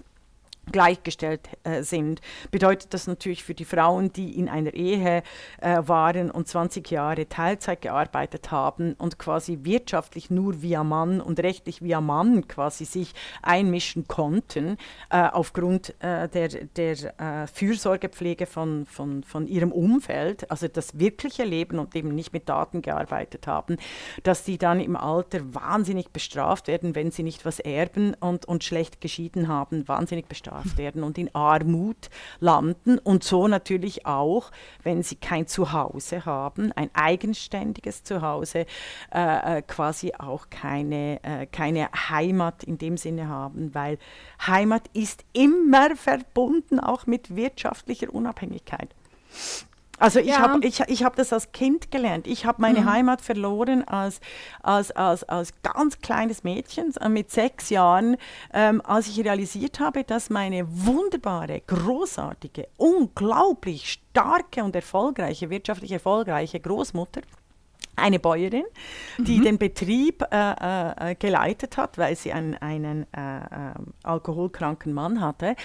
gleichgestellt 0.71 1.49
äh, 1.63 1.83
sind, 1.83 2.21
bedeutet 2.51 2.93
das 2.93 3.07
natürlich 3.07 3.43
für 3.43 3.53
die 3.53 3.65
Frauen, 3.65 4.11
die 4.11 4.37
in 4.37 4.49
einer 4.49 4.73
Ehe 4.73 5.23
äh, 5.61 5.81
waren 5.85 6.31
und 6.31 6.47
20 6.47 6.89
Jahre 6.91 7.27
Teilzeit 7.27 7.81
gearbeitet 7.81 8.51
haben 8.51 8.93
und 8.93 9.19
quasi 9.19 9.59
wirtschaftlich 9.63 10.29
nur 10.29 10.61
via 10.61 10.83
Mann 10.83 11.21
und 11.21 11.39
rechtlich 11.39 11.81
via 11.81 12.01
Mann 12.01 12.47
quasi 12.47 12.85
sich 12.85 13.13
einmischen 13.41 14.07
konnten, 14.07 14.77
äh, 15.09 15.27
aufgrund 15.31 15.93
äh, 16.01 16.27
der, 16.29 16.49
der 16.49 17.19
äh, 17.19 17.47
Fürsorgepflege 17.47 18.45
von, 18.45 18.85
von, 18.85 19.23
von 19.23 19.47
ihrem 19.47 19.71
Umfeld, 19.71 20.49
also 20.49 20.67
das 20.67 20.99
wirkliche 20.99 21.43
Leben 21.43 21.79
und 21.79 21.95
eben 21.95 22.13
nicht 22.15 22.33
mit 22.33 22.49
Daten 22.49 22.81
gearbeitet 22.81 23.47
haben, 23.47 23.77
dass 24.23 24.43
die 24.43 24.57
dann 24.57 24.79
im 24.79 24.95
Alter 24.95 25.53
wahnsinnig 25.53 26.11
bestraft 26.11 26.67
werden, 26.67 26.95
wenn 26.95 27.11
sie 27.11 27.23
nicht 27.23 27.45
was 27.45 27.59
erben 27.59 28.13
und, 28.15 28.45
und 28.45 28.63
schlecht 28.63 29.01
geschieden 29.01 29.47
haben, 29.47 29.87
wahnsinnig 29.87 30.27
bestraft 30.27 30.54
bestraft 30.55 30.77
werden 30.77 31.03
und 31.03 31.17
in 31.17 31.33
Armut 31.33 32.09
landen 32.39 32.97
und 32.97 33.23
so 33.23 33.47
natürlich 33.47 34.05
auch, 34.05 34.51
wenn 34.83 35.03
sie 35.03 35.15
kein 35.15 35.47
Zuhause 35.47 36.25
haben, 36.25 36.71
ein 36.73 36.89
eigenständiges 36.93 38.03
Zuhause, 38.03 38.65
äh, 39.13 39.57
äh, 39.57 39.61
quasi 39.61 40.13
auch 40.17 40.49
keine, 40.49 41.23
äh, 41.23 41.45
keine 41.45 41.89
Heimat 42.09 42.63
in 42.63 42.77
dem 42.77 42.97
Sinne 42.97 43.27
haben, 43.27 43.73
weil 43.73 43.97
Heimat 44.45 44.89
ist 44.93 45.23
immer 45.33 45.95
verbunden 45.95 46.79
auch 46.79 47.05
mit 47.05 47.35
wirtschaftlicher 47.35 48.13
Unabhängigkeit. 48.13 48.89
Also 49.97 50.19
ich 50.19 50.27
ja. 50.27 50.39
habe 50.39 50.65
ich, 50.65 50.81
ich 50.81 51.03
hab 51.03 51.15
das 51.15 51.31
als 51.31 51.51
Kind 51.51 51.91
gelernt. 51.91 52.27
Ich 52.27 52.45
habe 52.45 52.61
meine 52.61 52.81
mhm. 52.81 52.91
Heimat 52.91 53.21
verloren 53.21 53.87
als, 53.87 54.19
als, 54.61 54.91
als, 54.91 55.23
als 55.23 55.53
ganz 55.63 55.99
kleines 55.99 56.43
Mädchen 56.43 56.93
äh, 56.97 57.09
mit 57.09 57.31
sechs 57.31 57.69
Jahren, 57.69 58.17
ähm, 58.53 58.81
als 58.83 59.07
ich 59.07 59.23
realisiert 59.23 59.79
habe, 59.79 60.03
dass 60.03 60.29
meine 60.29 60.65
wunderbare, 60.67 61.61
großartige, 61.65 62.67
unglaublich 62.77 63.99
starke 64.11 64.63
und 64.63 64.75
erfolgreiche, 64.75 65.49
wirtschaftlich 65.49 65.91
erfolgreiche 65.91 66.59
Großmutter 66.59 67.21
eine 67.95 68.19
Bäuerin, 68.19 68.65
die 69.17 69.39
mhm. 69.39 69.43
den 69.43 69.57
Betrieb 69.57 70.23
äh, 70.31 71.11
äh, 71.11 71.15
geleitet 71.15 71.77
hat, 71.77 71.97
weil 71.97 72.15
sie 72.15 72.33
einen, 72.33 72.55
einen 72.55 73.05
äh, 73.13 73.37
äh 73.37 73.73
alkoholkranken 74.03 74.93
Mann 74.93 75.21
hatte, 75.21 75.55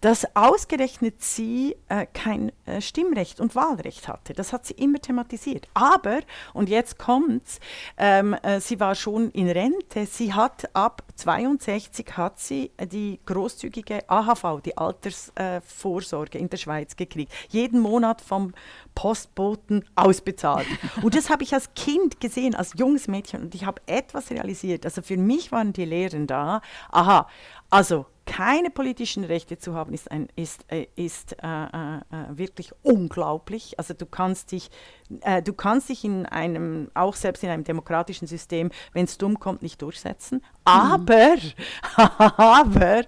dass 0.00 0.26
ausgerechnet 0.34 1.22
sie 1.22 1.76
äh, 1.88 2.06
kein 2.12 2.52
äh, 2.66 2.80
Stimmrecht 2.80 3.40
und 3.40 3.54
Wahlrecht 3.54 4.08
hatte. 4.08 4.32
Das 4.32 4.52
hat 4.52 4.66
sie 4.66 4.74
immer 4.74 4.98
thematisiert. 5.00 5.68
Aber, 5.74 6.20
und 6.52 6.68
jetzt 6.68 6.98
kommt's, 6.98 7.60
ähm, 7.96 8.36
sie 8.58 8.80
war 8.80 8.94
schon 8.94 9.30
in 9.30 9.48
Rente, 9.48 10.06
sie 10.06 10.32
hat 10.32 10.68
ab 10.74 11.02
62 11.16 12.16
hat 12.16 12.40
sie 12.40 12.70
die 12.80 13.20
großzügige 13.24 14.08
AHV, 14.08 14.60
die 14.64 14.76
Altersvorsorge 14.76 16.38
in 16.38 16.50
der 16.50 16.56
Schweiz 16.56 16.96
gekriegt. 16.96 17.32
Jeden 17.48 17.80
Monat 17.80 18.20
vom 18.20 18.52
Postboten 18.94 19.84
ausbezahlt. 19.94 20.66
Und 21.02 21.14
das 21.14 21.30
habe 21.30 21.42
ich 21.42 21.54
als 21.54 21.72
Kind 21.74 22.20
gesehen, 22.20 22.54
als 22.54 22.72
junges 22.76 23.08
Mädchen. 23.08 23.42
Und 23.42 23.54
ich 23.54 23.64
habe 23.64 23.80
etwas 23.86 24.30
realisiert. 24.30 24.84
Also 24.84 25.02
für 25.02 25.16
mich 25.16 25.52
waren 25.52 25.72
die 25.72 25.84
Lehren 25.84 26.26
da. 26.26 26.60
Aha, 26.90 27.28
also 27.70 28.06
keine 28.26 28.70
politischen 28.70 29.24
Rechte 29.24 29.58
zu 29.58 29.74
haben, 29.74 29.92
ist, 29.92 30.10
ein, 30.10 30.28
ist, 30.34 30.64
äh, 30.68 30.86
ist 30.96 31.36
äh, 31.42 31.46
äh, 31.46 31.96
äh, 31.96 32.00
wirklich 32.30 32.72
unglaublich. 32.82 33.78
Also 33.78 33.92
du 33.92 34.06
kannst 34.06 34.52
dich, 34.52 34.70
äh, 35.20 35.42
du 35.42 35.52
kannst 35.52 35.88
dich 35.90 36.04
in 36.04 36.24
einem, 36.26 36.90
auch 36.94 37.16
selbst 37.16 37.42
in 37.42 37.50
einem 37.50 37.64
demokratischen 37.64 38.26
System, 38.26 38.70
wenn 38.92 39.04
es 39.04 39.18
dumm 39.18 39.38
kommt, 39.38 39.62
nicht 39.62 39.82
durchsetzen. 39.82 40.42
Aber, 40.64 41.36
aber 41.96 43.02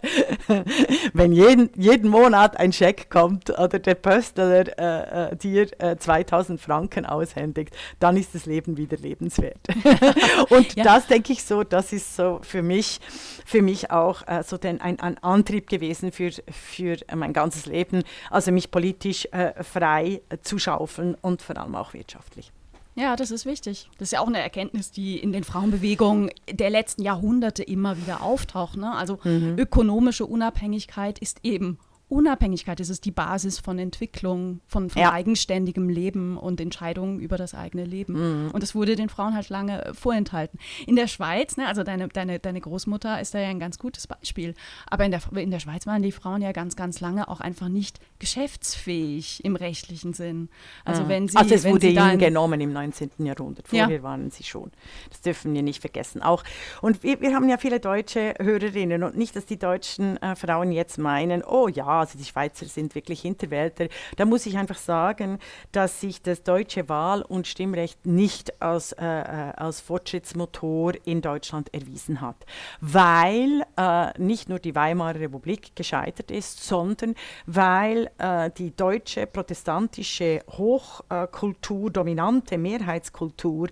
wenn 1.14 1.33
jeden, 1.33 1.70
jeden 1.76 2.11
Monat 2.11 2.59
ein 2.59 2.72
Scheck 2.72 3.09
kommt 3.09 3.50
oder 3.50 3.79
der 3.79 3.94
Pöstler 3.94 5.31
äh, 5.31 5.37
dir 5.37 5.68
äh, 5.81 5.96
2000 5.96 6.61
Franken 6.61 7.07
aushändigt, 7.07 7.74
dann 8.00 8.16
ist 8.16 8.35
das 8.35 8.44
Leben 8.44 8.76
wieder 8.76 8.98
lebenswert. 8.98 9.61
Und 10.50 10.74
ja. 10.76 10.85
das 10.85 11.07
denke 11.07 11.33
ich 11.33 11.42
so, 11.44 11.64
das 11.64 11.92
ist 11.92 12.16
so 12.16 12.40
für 12.42 12.62
mich, 12.62 13.00
für 13.46 13.62
mich 13.62 13.90
auch 13.90 14.22
so 14.44 14.59
den, 14.59 14.81
ein, 14.81 15.00
ein 15.07 15.19
Antrieb 15.23 15.69
gewesen 15.69 16.12
für, 16.12 16.31
für 16.51 16.97
mein 17.14 17.33
ganzes 17.33 17.66
Leben, 17.66 18.03
also 18.31 18.53
mich 18.53 18.71
politisch 18.71 19.27
äh, 19.33 19.62
frei 19.62 20.21
zu 20.42 20.59
schaufeln 20.59 21.16
und 21.21 21.42
vor 21.42 21.57
allem 21.57 21.75
auch 21.75 21.95
wirtschaftlich. 21.95 22.53
Ja, 22.97 23.14
das 23.14 23.31
ist 23.31 23.45
wichtig. 23.45 23.90
Das 23.99 24.09
ist 24.09 24.12
ja 24.12 24.21
auch 24.21 24.27
eine 24.27 24.40
Erkenntnis, 24.40 24.90
die 24.90 25.19
in 25.19 25.31
den 25.31 25.45
Frauenbewegungen 25.45 26.31
der 26.51 26.71
letzten 26.71 27.03
Jahrhunderte 27.03 27.62
immer 27.62 27.99
wieder 27.99 28.23
auftaucht. 28.23 28.79
Ne? 28.79 28.90
Also 28.90 29.19
mhm. 29.23 29.57
ökonomische 29.59 30.25
Unabhängigkeit 30.25 31.19
ist 31.19 31.40
eben 31.42 31.79
Unabhängigkeit 32.09 32.79
ist 32.79 32.88
es 32.88 33.01
die 33.01 33.11
Basis 33.11 33.59
von 33.59 33.81
Entwicklung, 33.81 34.61
von, 34.69 34.90
von 34.90 35.03
ja. 35.03 35.12
eigenständigem 35.12 35.88
Leben 35.88 36.37
und 36.37 36.61
Entscheidungen 36.61 37.19
über 37.19 37.37
das 37.37 37.53
eigene 37.53 37.85
Leben. 37.85 38.45
Mhm. 38.45 38.51
Und 38.53 38.62
das 38.62 38.77
wurde 38.77 38.95
den 38.95 39.09
Frauen 39.09 39.35
halt 39.35 39.49
lange 39.49 39.92
vorenthalten. 39.92 40.61
In 40.87 40.95
der 40.95 41.09
Schweiz, 41.09 41.57
ne, 41.57 41.66
also 41.66 41.83
deine, 41.83 42.07
deine, 42.07 42.38
deine 42.38 42.61
Großmutter 42.61 43.21
ist 43.21 43.35
da 43.35 43.40
ja 43.40 43.49
ein 43.49 43.59
ganz 43.59 43.79
gutes 43.79 44.07
Beispiel. 44.07 44.55
Aber 44.88 45.05
in 45.05 45.11
der, 45.11 45.21
in 45.35 45.51
der 45.51 45.59
Schweiz 45.59 45.85
waren 45.88 46.01
die 46.01 46.12
Frauen 46.12 46.42
ja 46.42 46.53
ganz, 46.53 46.77
ganz 46.77 47.01
lange 47.01 47.27
auch 47.27 47.40
einfach 47.40 47.69
nicht 47.69 47.99
geschäftsfähig 48.21 49.45
im 49.45 49.57
rechtlichen 49.57 50.12
Sinn. 50.12 50.49
Also, 50.85 51.03
mhm. 51.03 51.09
wenn 51.09 51.29
sie, 51.29 51.37
also 51.37 51.57
es 51.57 51.64
wenn 51.64 51.73
wurde 51.73 51.88
ihnen 51.88 52.19
genommen 52.21 52.61
im 52.61 52.73
19. 52.73 53.11
Jahrhundert. 53.19 53.66
Vorher 53.66 53.90
ja. 53.90 54.03
waren 54.05 54.31
sie 54.31 54.45
schon. 54.45 54.71
Das 55.11 55.23
dürfen 55.23 55.53
wir 55.55 55.62
nicht 55.64 55.81
vergessen. 55.81 56.23
Auch, 56.23 56.45
und 56.83 57.03
wir, 57.03 57.21
wir 57.21 57.35
haben 57.35 57.49
ja 57.49 57.59
viele 57.59 57.81
deutsche 57.81 58.35
Hörerinnen 58.38 59.03
und 59.03 59.16
nicht, 59.16 59.35
dass 59.35 59.45
die 59.45 59.59
deutschen 59.59 60.19
äh, 60.19 60.37
Frauen 60.37 60.71
jetzt 60.71 60.99
meinen, 60.99 61.42
oh 61.42 61.66
ja, 61.66 61.96
also 62.01 62.19
die 62.19 62.25
Schweizer 62.25 62.67
sind 62.67 62.95
wirklich 62.95 63.21
Hinterwälder. 63.21 63.89
Da 64.17 64.25
muss 64.25 64.47
ich 64.47 64.57
einfach 64.57 64.79
sagen, 64.79 65.39
dass 65.73 66.01
sich 66.01 66.23
das 66.23 66.43
deutsche 66.43 66.89
Wahl- 66.89 67.23
und 67.23 67.47
Stimmrecht 67.47 68.07
nicht 68.07 68.61
als, 68.61 68.93
äh, 68.93 69.05
äh, 69.05 69.53
als 69.57 69.81
Fortschrittsmotor 69.81 70.93
in 71.05 71.21
Deutschland 71.21 71.73
erwiesen 71.75 72.21
hat, 72.21 72.37
weil 72.81 73.65
äh, 73.77 74.19
nicht 74.19 74.49
nur 74.49 74.59
die 74.59 74.75
Weimarer 74.75 75.21
Republik 75.21 75.75
gescheitert 75.75 76.31
ist, 76.31 76.65
sondern 76.65 77.15
weil 77.47 78.11
äh, 78.19 78.51
die 78.57 78.75
deutsche 78.75 79.27
protestantische 79.27 80.43
Hochkultur, 80.49 81.91
dominante 81.91 82.59
Mehrheitskultur 82.59 83.69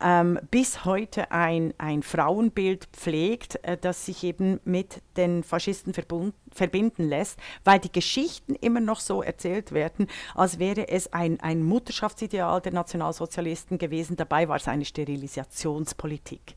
ähm, 0.00 0.38
bis 0.50 0.84
heute 0.84 1.30
ein, 1.30 1.74
ein 1.78 2.02
Frauenbild 2.02 2.86
pflegt, 2.92 3.62
äh, 3.64 3.76
das 3.76 4.06
sich 4.06 4.24
eben 4.24 4.60
mit 4.64 5.02
den 5.18 5.42
Faschisten 5.42 5.92
verbinden 6.52 7.08
lässt, 7.08 7.38
weil 7.64 7.78
die 7.78 7.92
Geschichten 7.92 8.54
immer 8.54 8.80
noch 8.80 9.00
so 9.00 9.22
erzählt 9.22 9.72
werden, 9.72 10.06
als 10.34 10.58
wäre 10.58 10.88
es 10.88 11.12
ein, 11.12 11.40
ein 11.40 11.62
Mutterschaftsideal 11.62 12.60
der 12.60 12.72
Nationalsozialisten 12.72 13.76
gewesen. 13.76 14.16
Dabei 14.16 14.48
war 14.48 14.56
es 14.56 14.68
eine 14.68 14.84
Sterilisationspolitik. 14.84 16.54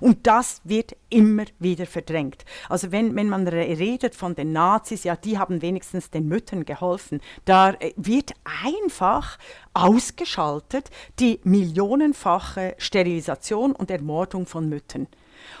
Und 0.00 0.26
das 0.26 0.62
wird 0.64 0.96
immer 1.10 1.44
wieder 1.58 1.86
verdrängt. 1.86 2.44
Also 2.68 2.92
wenn, 2.92 3.14
wenn 3.16 3.28
man 3.28 3.46
redet 3.48 4.14
von 4.14 4.34
den 4.34 4.52
Nazis, 4.52 5.04
ja, 5.04 5.16
die 5.16 5.38
haben 5.38 5.60
wenigstens 5.60 6.10
den 6.10 6.28
Müttern 6.28 6.64
geholfen, 6.64 7.20
da 7.44 7.70
äh, 7.70 7.92
wird 7.96 8.32
einfach 8.64 9.38
ausgeschaltet 9.74 10.90
die 11.18 11.40
millionenfache 11.42 12.76
Sterilisation 12.78 13.72
und 13.72 13.90
Ermordung 13.90 14.46
von 14.46 14.68
Müttern. 14.68 15.08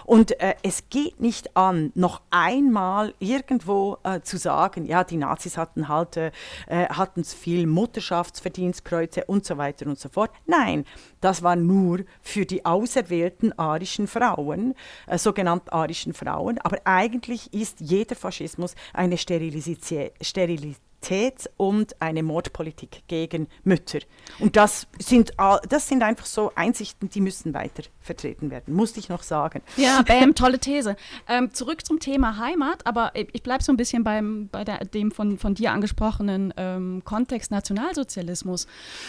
Und 0.04 0.40
äh, 0.40 0.54
es 0.62 0.88
geht 0.88 1.20
nicht 1.20 1.56
an, 1.56 1.92
noch 1.94 2.20
einmal 2.30 3.14
irgendwo 3.18 3.98
äh, 4.04 4.20
zu 4.20 4.36
sagen, 4.36 4.86
ja, 4.86 5.04
die 5.04 5.16
Nazis 5.16 5.56
hatten 5.56 5.88
halt 5.88 6.16
äh, 6.16 6.30
äh 6.66 6.88
hatten 6.88 7.24
viel 7.24 7.66
Mutterschaftsverdienstkreuze 7.66 9.24
und 9.26 9.44
so 9.44 9.56
weiter 9.56 9.86
und 9.86 9.98
so 9.98 10.08
fort. 10.08 10.30
Nein, 10.46 10.84
das 11.20 11.42
war 11.42 11.56
nur 11.56 12.00
für 12.22 12.46
die 12.46 12.64
auserwählten 12.64 13.58
arischen 13.58 14.06
Frauen, 14.06 14.74
äh, 15.06 15.18
sogenannten 15.18 15.70
arischen 15.70 16.14
Frauen. 16.14 16.58
Aber 16.58 16.78
eigentlich 16.84 17.52
ist 17.52 17.80
jeder 17.80 18.16
Faschismus 18.16 18.74
eine 18.92 19.18
Sterilität. 19.18 20.12
Sterilität 20.20 20.80
Sexualität 21.04 21.50
und 21.56 22.00
eine 22.00 22.22
Mordpolitik 22.22 23.02
gegen 23.06 23.48
Mütter. 23.62 24.00
Und 24.38 24.56
das 24.56 24.86
sind, 24.98 25.32
das 25.68 25.88
sind 25.88 26.02
einfach 26.02 26.26
so 26.26 26.52
Einsichten, 26.54 27.08
die 27.10 27.20
müssen 27.20 27.54
weiter 27.54 27.82
vertreten 28.00 28.50
werden, 28.50 28.74
musste 28.74 29.00
ich 29.00 29.08
noch 29.08 29.22
sagen. 29.22 29.62
Ja, 29.76 30.02
bam, 30.06 30.34
tolle 30.34 30.58
These. 30.58 30.96
Ähm, 31.28 31.52
zurück 31.52 31.84
zum 31.86 32.00
Thema 32.00 32.38
Heimat, 32.38 32.86
aber 32.86 33.12
ich 33.14 33.42
bleibe 33.42 33.62
so 33.62 33.72
ein 33.72 33.76
bisschen 33.76 34.04
beim, 34.04 34.48
bei 34.50 34.64
der, 34.64 34.78
dem 34.84 35.10
von, 35.10 35.38
von 35.38 35.54
dir 35.54 35.72
angesprochenen 35.72 36.52
ähm, 36.56 37.02
Kontext 37.04 37.50
Nationalsozialismus. 37.50 38.66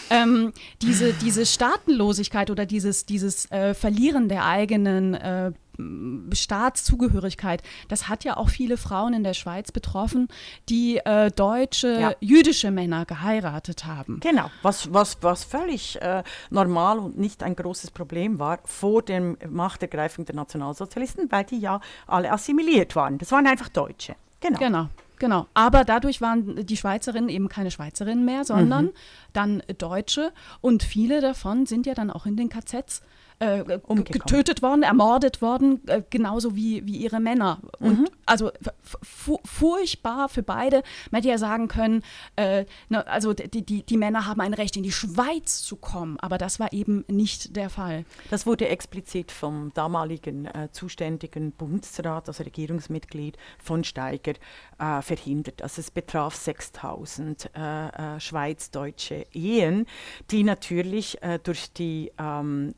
Ähm, 0.10 0.54
diese, 0.82 1.14
diese 1.14 1.46
Staatenlosigkeit 1.46 2.50
oder 2.52 2.66
dieses, 2.66 3.06
dieses 3.06 3.50
äh, 3.52 3.74
Verlieren 3.74 4.30
der 4.30 4.46
eigenen 4.46 5.14
äh, 5.14 5.52
Staatszugehörigkeit, 6.32 7.62
das 7.88 8.10
hat 8.10 8.24
ja 8.24 8.38
auch 8.38 8.50
viele 8.50 8.78
Frauen 8.78 9.14
in 9.14 9.24
der 9.24 9.34
Schweiz 9.34 9.72
betroffen, 9.72 10.28
die 10.70 10.98
äh, 10.98 11.32
deutsche, 11.32 12.00
ja. 12.00 12.14
jüdische 12.20 12.72
Männer 12.72 13.06
geheiratet 13.06 13.86
haben. 13.86 14.20
Genau, 14.22 14.50
was, 14.62 14.94
was, 14.94 15.18
was 15.22 15.44
völlig 15.44 16.02
äh, 16.02 16.24
normal 16.50 17.00
und 17.00 17.18
nicht 17.18 17.44
ein 17.44 17.56
großes 17.56 17.92
Problem 17.92 18.40
war 18.40 18.60
vor 18.66 19.02
dem 19.02 19.38
Machtergreifung 19.50 20.26
der 20.26 20.36
Nationalsozialisten, 20.36 21.32
weil 21.32 21.44
die 21.46 21.60
ja 21.60 21.80
alle 22.08 22.32
assimiliert 22.32 22.96
waren. 22.96 23.18
Das 23.18 23.32
waren 23.32 23.48
einfach 23.48 23.70
Deutsche. 23.70 24.16
Genau. 24.42 24.60
Genau. 24.60 24.90
Genau, 25.18 25.48
aber 25.54 25.86
dadurch 25.86 26.20
waren 26.20 26.66
die 26.66 26.76
Schweizerinnen 26.76 27.30
eben 27.30 27.48
keine 27.48 27.72
Schweizerinnen 27.72 28.26
mehr, 28.26 28.44
sondern 28.44 28.86
mhm. 28.86 28.94
dann 29.32 29.64
Deutsche 29.78 30.34
und 30.60 30.84
viele 30.84 31.22
davon 31.22 31.66
sind 31.66 31.86
ja 31.86 31.94
dann 31.94 32.12
auch 32.12 32.26
in 32.26 32.36
den 32.36 32.50
KZs 32.50 33.02
äh, 33.40 33.64
getötet 33.66 34.62
worden, 34.62 34.84
ermordet 34.84 35.42
worden, 35.42 35.82
äh, 35.88 36.02
genauso 36.10 36.56
wie, 36.56 36.86
wie 36.86 36.98
ihre 36.98 37.20
Männer. 37.20 37.60
Und 37.80 38.00
mhm. 38.00 38.08
also 38.26 38.52
furchtbar 39.04 40.30
für 40.30 40.44
beide. 40.44 40.84
Man 41.12 41.20
hätte 41.20 41.30
ja 41.30 41.38
sagen 41.38 41.68
können, 41.68 42.02
äh, 42.38 42.66
ne, 42.88 43.06
also 43.08 43.34
die, 43.34 43.62
die, 43.62 43.84
die 43.84 43.98
Männer 43.98 44.26
haben 44.26 44.40
ein 44.40 44.54
Recht, 44.54 44.78
in 44.78 44.84
die 44.84 44.92
Schweiz 44.92 45.64
zu 45.64 45.76
kommen, 45.76 46.18
aber 46.20 46.38
das 46.38 46.60
war 46.60 46.72
eben 46.72 47.04
nicht 47.08 47.56
der 47.56 47.70
Fall. 47.70 48.06
Das 48.30 48.46
wurde 48.46 48.70
explizit 48.70 49.32
vom 49.32 49.74
damaligen 49.74 50.46
äh, 50.46 50.70
zuständigen 50.72 51.52
Bundesrat, 51.52 52.30
also 52.30 52.44
Regierungsmitglied 52.44 53.38
von 53.62 53.84
Steiger, 53.84 54.34
äh, 54.80 55.02
verhindert. 55.02 55.62
Also 55.62 55.82
es 55.82 55.92
betraf 55.92 56.36
6000 56.36 57.50
äh, 57.54 58.20
schweizdeutsche 58.20 59.26
Ehen, 59.34 59.86
die 60.32 60.44
natürlich 60.44 61.18
durch 61.44 61.72
die 61.74 62.12
ähm, 62.18 62.74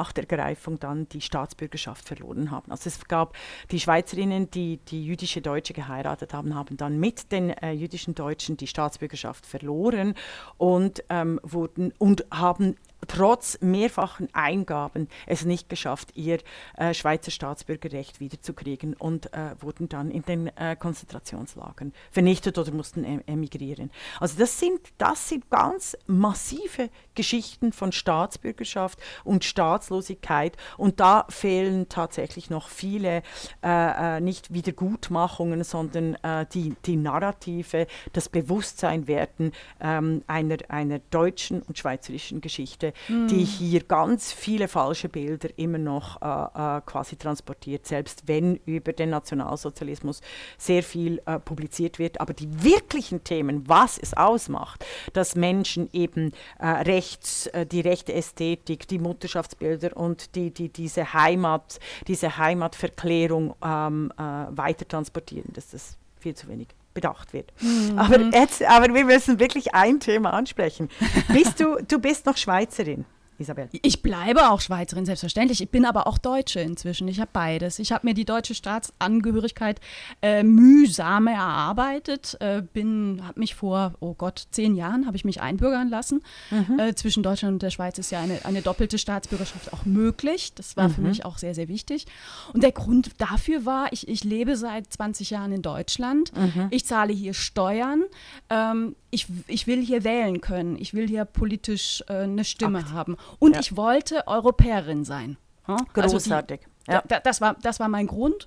Machtergreifung 0.00 0.78
dann 0.78 1.10
die 1.10 1.20
Staatsbürgerschaft 1.20 2.08
verloren 2.08 2.50
haben. 2.50 2.72
Also 2.72 2.88
es 2.88 3.04
gab 3.04 3.36
die 3.70 3.78
Schweizerinnen, 3.78 4.50
die 4.50 4.78
die 4.78 5.04
jüdische 5.04 5.42
Deutsche 5.42 5.74
geheiratet 5.74 6.32
haben, 6.32 6.54
haben 6.54 6.78
dann 6.78 6.98
mit 6.98 7.30
den 7.32 7.50
äh, 7.50 7.72
jüdischen 7.72 8.14
Deutschen 8.14 8.56
die 8.56 8.66
Staatsbürgerschaft 8.66 9.44
verloren 9.44 10.14
und 10.56 11.04
ähm, 11.10 11.38
wurden 11.42 11.92
und 11.98 12.24
haben 12.32 12.76
trotz 13.10 13.58
mehrfachen 13.60 14.28
Eingaben 14.32 15.08
es 15.26 15.44
nicht 15.44 15.68
geschafft, 15.68 16.10
ihr 16.14 16.38
äh, 16.76 16.94
Schweizer 16.94 17.32
Staatsbürgerrecht 17.32 18.20
wiederzukriegen 18.20 18.94
und 18.94 19.32
äh, 19.32 19.56
wurden 19.60 19.88
dann 19.88 20.12
in 20.12 20.22
den 20.22 20.46
äh, 20.56 20.76
Konzentrationslagern 20.78 21.92
vernichtet 22.12 22.56
oder 22.56 22.70
mussten 22.72 23.04
em 23.04 23.20
emigrieren. 23.26 23.90
Also 24.20 24.38
das 24.38 24.58
sind, 24.58 24.80
das 24.98 25.28
sind 25.28 25.50
ganz 25.50 25.96
massive 26.06 26.88
Geschichten 27.14 27.72
von 27.72 27.90
Staatsbürgerschaft 27.90 28.98
und 29.24 29.44
Staatslosigkeit 29.44 30.56
und 30.76 31.00
da 31.00 31.26
fehlen 31.28 31.88
tatsächlich 31.88 32.48
noch 32.48 32.68
viele 32.68 33.22
äh, 33.64 34.16
äh, 34.16 34.20
nicht 34.20 34.54
Wiedergutmachungen, 34.54 35.64
sondern 35.64 36.14
äh, 36.22 36.46
die, 36.54 36.76
die 36.86 36.96
Narrative, 36.96 37.88
das 38.12 38.28
Bewusstsein 38.28 39.08
werden 39.08 39.52
ähm, 39.80 40.22
einer, 40.28 40.58
einer 40.68 41.00
deutschen 41.10 41.62
und 41.62 41.76
schweizerischen 41.76 42.40
Geschichte 42.40 42.92
mm. 43.08 43.28
die 43.28 43.44
hier 43.44 43.82
ganz 43.82 44.32
viele 44.32 44.68
falsche 44.68 45.08
Bilder 45.08 45.48
immer 45.56 45.78
noch 45.78 46.20
äh, 46.22 46.78
äh, 46.78 46.80
quasi 46.86 47.16
transportiert, 47.16 47.86
selbst 47.86 48.22
wenn 48.26 48.56
über 48.66 48.92
den 48.92 49.10
Nationalsozialismus 49.10 50.20
sehr 50.58 50.82
viel 50.82 51.20
äh, 51.26 51.38
publiziert 51.38 51.98
wird. 51.98 52.20
Aber 52.20 52.34
die 52.34 52.62
wirklichen 52.62 53.24
Themen, 53.24 53.68
was 53.68 53.98
es 53.98 54.14
ausmacht, 54.14 54.84
dass 55.12 55.34
Menschen 55.34 55.88
eben 55.92 56.32
äh, 56.58 56.66
rechts, 56.66 57.46
äh, 57.48 57.66
die 57.66 57.80
rechte 57.80 58.12
Ästhetik, 58.12 58.88
die 58.88 58.98
Mutterschaftsbilder 58.98 59.96
und 59.96 60.34
die, 60.34 60.50
die, 60.50 60.68
diese 60.68 61.12
Heimat, 61.12 61.78
diese 62.06 62.36
Heimatverklärung 62.36 63.54
ähm, 63.64 64.12
äh, 64.16 64.22
weiter 64.22 64.86
transportieren, 64.86 65.50
das 65.52 65.74
ist 65.74 65.98
viel 66.18 66.34
zu 66.34 66.48
wenig 66.48 66.68
bedacht 66.94 67.32
wird. 67.32 67.52
Mhm. 67.60 67.98
Aber, 67.98 68.20
jetzt, 68.20 68.62
aber 68.62 68.94
wir 68.94 69.04
müssen 69.04 69.38
wirklich 69.38 69.74
ein 69.74 70.00
Thema 70.00 70.32
ansprechen. 70.32 70.88
Bist 71.32 71.60
du, 71.60 71.76
du 71.86 71.98
bist 71.98 72.26
noch 72.26 72.36
Schweizerin. 72.36 73.04
Isabel? 73.40 73.68
Ich 73.82 74.02
bleibe 74.02 74.50
auch 74.50 74.60
Schweizerin, 74.60 75.06
selbstverständlich. 75.06 75.60
Ich 75.62 75.70
bin 75.70 75.84
aber 75.84 76.06
auch 76.06 76.18
Deutsche 76.18 76.60
inzwischen. 76.60 77.08
Ich 77.08 77.20
habe 77.20 77.30
beides. 77.32 77.78
Ich 77.78 77.92
habe 77.92 78.06
mir 78.06 78.14
die 78.14 78.24
deutsche 78.24 78.54
Staatsangehörigkeit 78.54 79.80
äh, 80.22 80.42
mühsam 80.42 81.26
erarbeitet. 81.26 82.36
Äh, 82.40 82.62
habe 82.62 83.40
mich 83.40 83.54
vor, 83.54 83.94
oh 84.00 84.14
Gott, 84.14 84.46
zehn 84.50 84.74
Jahren 84.74 85.06
habe 85.06 85.16
ich 85.16 85.24
mich 85.24 85.40
einbürgern 85.40 85.88
lassen. 85.88 86.22
Mhm. 86.50 86.78
Äh, 86.78 86.94
zwischen 86.94 87.22
Deutschland 87.22 87.54
und 87.54 87.62
der 87.62 87.70
Schweiz 87.70 87.98
ist 87.98 88.10
ja 88.10 88.20
eine, 88.20 88.44
eine 88.44 88.62
doppelte 88.62 88.98
Staatsbürgerschaft 88.98 89.72
auch 89.72 89.84
möglich. 89.84 90.54
Das 90.54 90.76
war 90.76 90.88
mhm. 90.88 90.92
für 90.92 91.00
mich 91.02 91.24
auch 91.24 91.38
sehr, 91.38 91.54
sehr 91.54 91.68
wichtig. 91.68 92.06
Und 92.52 92.62
der 92.62 92.72
Grund 92.72 93.10
dafür 93.18 93.64
war, 93.64 93.92
ich, 93.92 94.08
ich 94.08 94.24
lebe 94.24 94.56
seit 94.56 94.92
20 94.92 95.30
Jahren 95.30 95.52
in 95.52 95.62
Deutschland. 95.62 96.36
Mhm. 96.36 96.68
Ich 96.70 96.86
zahle 96.86 97.12
hier 97.12 97.34
Steuern. 97.34 98.04
Ähm, 98.48 98.94
ich, 99.10 99.26
ich 99.48 99.66
will 99.66 99.84
hier 99.84 100.04
wählen 100.04 100.40
können. 100.40 100.76
Ich 100.78 100.94
will 100.94 101.08
hier 101.08 101.24
politisch 101.24 102.04
äh, 102.08 102.22
eine 102.22 102.44
Stimme 102.44 102.80
Akt. 102.80 102.92
haben. 102.92 103.16
Und 103.38 103.54
ja. 103.54 103.60
ich 103.60 103.76
wollte 103.76 104.26
Europäerin 104.26 105.04
sein. 105.04 105.36
Ja? 105.68 105.76
Großartig. 105.92 106.60
Also 106.60 106.68
die, 106.86 106.92
ja. 106.92 107.02
da, 107.06 107.20
das, 107.20 107.40
war, 107.40 107.56
das 107.62 107.80
war 107.80 107.88
mein 107.88 108.06
Grund. 108.06 108.46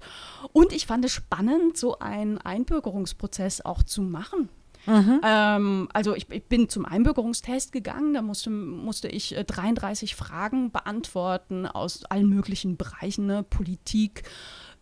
Und 0.51 0.73
ich 0.73 0.85
fand 0.85 1.05
es 1.05 1.11
spannend, 1.11 1.77
so 1.77 1.99
einen 1.99 2.37
Einbürgerungsprozess 2.39 3.61
auch 3.61 3.83
zu 3.83 4.01
machen. 4.01 4.49
Mhm. 4.85 5.21
Ähm, 5.23 5.89
also 5.93 6.15
ich, 6.15 6.29
ich, 6.29 6.43
bin 6.45 6.67
zum 6.67 6.85
Einbürgerungstest 6.85 7.71
gegangen, 7.71 8.13
da 8.13 8.21
musste, 8.21 8.49
musste 8.49 9.07
ich 9.07 9.35
äh, 9.35 9.45
33 9.45 10.15
Fragen 10.15 10.71
beantworten 10.71 11.65
aus 11.65 12.03
allen 12.05 12.27
möglichen 12.27 12.75
Bereichen, 12.75 13.25
ne? 13.25 13.43
Politik, 13.43 14.23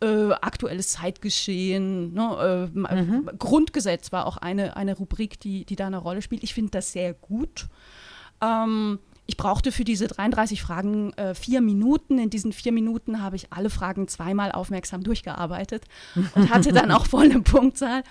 äh, 0.01 0.31
aktuelles 0.31 0.93
Zeitgeschehen, 0.93 2.13
ne? 2.13 2.71
äh, 2.73 2.77
mhm. 2.77 3.29
Grundgesetz 3.37 4.11
war 4.11 4.25
auch 4.25 4.37
eine, 4.37 4.75
eine 4.75 4.97
Rubrik, 4.97 5.39
die, 5.39 5.65
die 5.65 5.75
da 5.75 5.87
eine 5.87 5.99
Rolle 5.99 6.23
spielt. 6.23 6.43
Ich 6.43 6.55
finde 6.55 6.71
das 6.71 6.91
sehr 6.91 7.13
gut. 7.13 7.67
Ähm, 8.41 8.97
ich 9.27 9.37
brauchte 9.37 9.71
für 9.71 9.83
diese 9.83 10.07
33 10.07 10.61
Fragen 10.61 11.13
äh, 11.13 11.33
vier 11.35 11.61
Minuten. 11.61 12.19
In 12.19 12.29
diesen 12.29 12.51
vier 12.51 12.71
Minuten 12.71 13.21
habe 13.21 13.35
ich 13.35 13.53
alle 13.53 13.69
Fragen 13.69 14.07
zweimal 14.07 14.51
aufmerksam 14.51 15.03
durchgearbeitet 15.03 15.85
und 16.35 16.49
hatte 16.49 16.73
dann 16.73 16.91
auch 16.91 17.05
voll 17.05 17.25
eine 17.25 17.41
Punktzahl. 17.41 18.03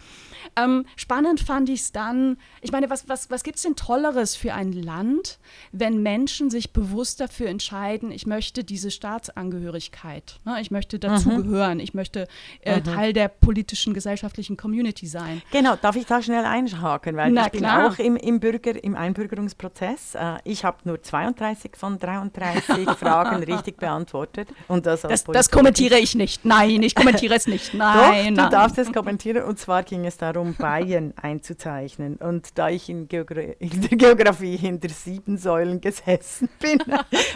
Ähm, 0.56 0.86
spannend 0.96 1.40
fand 1.40 1.68
ich 1.68 1.80
es 1.80 1.92
dann, 1.92 2.36
ich 2.62 2.72
meine, 2.72 2.90
was, 2.90 3.08
was, 3.08 3.30
was 3.30 3.42
gibt 3.42 3.56
es 3.56 3.62
denn 3.62 3.76
Tolleres 3.76 4.36
für 4.36 4.54
ein 4.54 4.72
Land, 4.72 5.38
wenn 5.72 6.02
Menschen 6.02 6.50
sich 6.50 6.72
bewusst 6.72 7.20
dafür 7.20 7.48
entscheiden, 7.48 8.10
ich 8.10 8.26
möchte 8.26 8.64
diese 8.64 8.90
Staatsangehörigkeit, 8.90 10.38
ne? 10.44 10.60
ich 10.60 10.70
möchte 10.70 10.98
dazugehören, 10.98 11.74
mhm. 11.74 11.84
ich 11.84 11.94
möchte 11.94 12.26
äh, 12.62 12.78
mhm. 12.78 12.84
Teil 12.84 13.12
der 13.12 13.28
politischen, 13.28 13.94
gesellschaftlichen 13.94 14.56
Community 14.56 15.06
sein. 15.06 15.42
Genau, 15.52 15.76
darf 15.76 15.96
ich 15.96 16.06
da 16.06 16.22
schnell 16.22 16.44
einhaken, 16.44 17.16
weil 17.16 17.30
Na, 17.30 17.46
ich 17.46 17.52
bin 17.52 17.60
klar. 17.60 17.88
auch 17.88 17.98
im, 17.98 18.16
im, 18.16 18.40
Bürger, 18.40 18.82
im 18.82 18.96
Einbürgerungsprozess. 18.96 20.14
Äh, 20.14 20.38
ich 20.44 20.64
habe 20.64 20.78
nur 20.84 20.99
32 21.02 21.72
von 21.76 21.98
33 21.98 22.90
Fragen 22.98 23.42
richtig 23.42 23.76
beantwortet. 23.76 24.48
Und 24.68 24.86
das, 24.86 25.02
das, 25.02 25.24
das 25.24 25.50
kommentiere 25.50 25.98
ich 25.98 26.14
nicht. 26.14 26.44
Nein, 26.44 26.82
ich 26.82 26.94
kommentiere 26.94 27.34
es 27.34 27.46
nicht. 27.46 27.74
Nein, 27.74 28.34
Doch, 28.34 28.44
du 28.44 28.50
darfst 28.50 28.78
es 28.78 28.92
kommentieren 28.92 29.44
und 29.44 29.58
zwar 29.58 29.82
ging 29.82 30.04
es 30.06 30.16
darum, 30.16 30.30
darum, 30.40 30.54
Bayern 30.54 31.14
einzuzeichnen. 31.22 32.16
Und 32.16 32.58
da 32.58 32.68
ich 32.68 32.88
in, 32.88 33.08
Geogra 33.08 33.40
in, 33.58 33.80
der 33.82 33.98
Geografie 33.98 34.56
hinter 34.56 34.88
sieben 34.88 35.36
Säulen 35.36 35.80
gesessen 35.80 36.48
bin, 36.60 36.82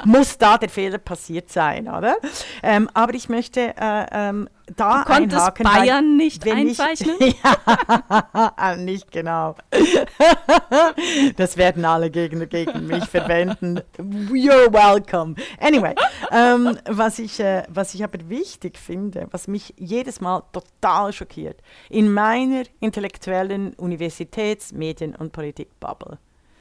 muss 0.05 0.39
da 0.39 0.59
der 0.59 0.69
Fehler 0.69 0.99
passiert 0.99 1.51
sein, 1.51 1.89
oder? 1.89 2.17
Ähm, 2.63 2.89
aber 2.95 3.15
ich 3.15 3.29
möchte 3.29 3.75
äh, 3.77 4.07
ähm, 4.13 4.49
da 4.77 5.03
du 5.03 5.13
konntest 5.13 5.41
einhaken, 5.41 5.65
Bayern 5.65 6.17
nicht 6.17 6.47
einzeichnen? 6.49 7.17
Ich, 7.19 7.37
ja, 7.45 8.77
nicht 8.79 9.11
genau. 9.13 9.57
das 11.37 11.57
werden 11.57 11.85
alle 11.85 12.11
Gegner 12.11 12.47
gegen 12.47 12.87
mich 12.87 13.05
verwenden. 13.05 13.81
You're 13.99 14.73
welcome. 14.73 15.35
Anyway, 15.61 15.95
ähm, 16.33 16.79
was, 16.87 17.19
ich, 17.19 17.41
äh, 17.41 17.65
was 17.69 17.95
ich 17.95 18.03
aber 18.03 18.19
wichtig 18.29 18.79
finde, 18.79 19.29
was 19.31 19.49
mich 19.49 19.75
jedes 19.77 20.21
Mal 20.21 20.43
total 20.53 21.13
schockiert, 21.13 21.61
in 21.91 22.13
meiner 22.13 22.63
intellektuellen 22.81 23.75
Universitäts-, 23.75 24.73
Medien- 24.73 25.15
und 25.15 25.33
Politik-Bubble, 25.33 26.19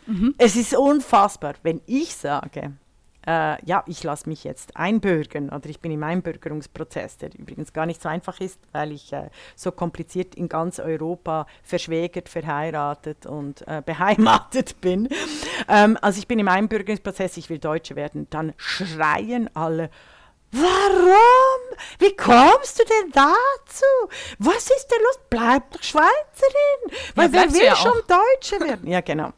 mhm. 0.07 0.35
es 0.37 0.55
ist 0.55 0.75
unfassbar, 0.75 1.53
wenn 1.63 1.81
ich 1.85 2.15
sage, 2.15 2.73
äh, 3.25 3.63
ja, 3.65 3.83
ich 3.87 4.03
lasse 4.03 4.27
mich 4.27 4.43
jetzt 4.43 4.75
einbürgern 4.75 5.49
oder 5.49 5.69
ich 5.69 5.79
bin 5.79 5.91
im 5.91 6.03
Einbürgerungsprozess, 6.03 7.17
der 7.17 7.33
übrigens 7.37 7.73
gar 7.73 7.85
nicht 7.85 8.01
so 8.01 8.09
einfach 8.09 8.39
ist, 8.39 8.59
weil 8.71 8.91
ich 8.91 9.13
äh, 9.13 9.29
so 9.55 9.71
kompliziert 9.71 10.35
in 10.35 10.49
ganz 10.49 10.79
Europa 10.79 11.47
verschwägert, 11.63 12.29
verheiratet 12.29 13.25
und 13.25 13.67
äh, 13.67 13.81
beheimatet 13.85 14.79
bin. 14.81 15.09
Ähm, 15.67 15.97
also 16.01 16.19
ich 16.19 16.27
bin 16.27 16.39
im 16.39 16.47
Einbürgerungsprozess, 16.47 17.37
ich 17.37 17.49
will 17.49 17.59
Deutsche 17.59 17.95
werden, 17.95 18.27
dann 18.29 18.53
schreien 18.57 19.49
alle, 19.55 19.89
Warum? 20.55 21.77
Wie 21.97 22.15
kommst 22.15 22.79
du 22.79 22.83
denn 22.83 23.11
dazu? 23.11 23.85
Was 24.37 24.69
ist 24.69 24.87
denn 24.87 24.99
los? 25.01 25.19
Bleib 25.27 25.71
doch 25.71 25.81
Schweizerin. 25.81 26.99
Weil 27.15 27.25
ja, 27.25 27.33
wer 27.33 27.53
will 27.53 27.63
ja 27.63 27.75
schon 27.75 27.99
Deutsche 28.07 28.59
werden? 28.59 28.87
Ja, 28.87 29.01
genau. 29.01 29.33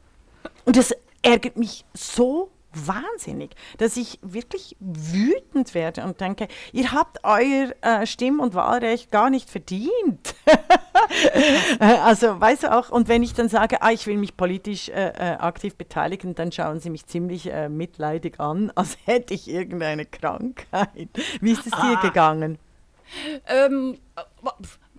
Und 0.66 0.76
das 0.76 0.94
ärgert 1.22 1.56
mich 1.56 1.86
so 1.94 2.52
wahnsinnig, 2.76 3.56
dass 3.78 3.98
ich 3.98 4.20
wirklich 4.22 4.76
wütend 4.80 5.74
werde 5.74 6.04
und 6.04 6.20
denke, 6.22 6.48
ihr 6.72 6.92
habt 6.92 7.20
euer 7.24 7.74
äh, 7.82 8.06
Stimm- 8.06 8.40
und 8.40 8.54
Wahlrecht 8.54 9.12
gar 9.12 9.30
nicht 9.30 9.50
verdient. 9.50 10.36
also, 11.80 12.40
weißt 12.40 12.64
du 12.64 12.78
auch, 12.78 12.90
und 12.90 13.08
wenn 13.08 13.24
ich 13.24 13.34
dann 13.34 13.50
sage, 13.50 13.82
ah, 13.82 13.92
ich 13.92 14.08
will 14.08 14.18
mich 14.18 14.38
politisch 14.38 14.90
äh, 14.90 15.10
äh, 15.10 15.38
aktiv 15.38 15.76
beteiligen, 15.76 16.36
dann 16.36 16.52
schauen 16.52 16.80
sie 16.80 16.90
mich 16.90 17.06
ziemlich 17.06 17.52
äh, 17.52 17.70
mitleidig 17.70 18.40
an, 18.40 18.72
als 18.76 18.98
hätte 19.06 19.34
ich 19.34 19.50
irgendeine 19.50 20.06
Krankheit. 20.06 21.10
Wie 21.42 21.52
ist 21.52 21.66
es 21.66 21.74
ah. 21.74 21.82
dir 21.82 22.08
gegangen? 22.08 22.58
Ähm, 23.48 23.98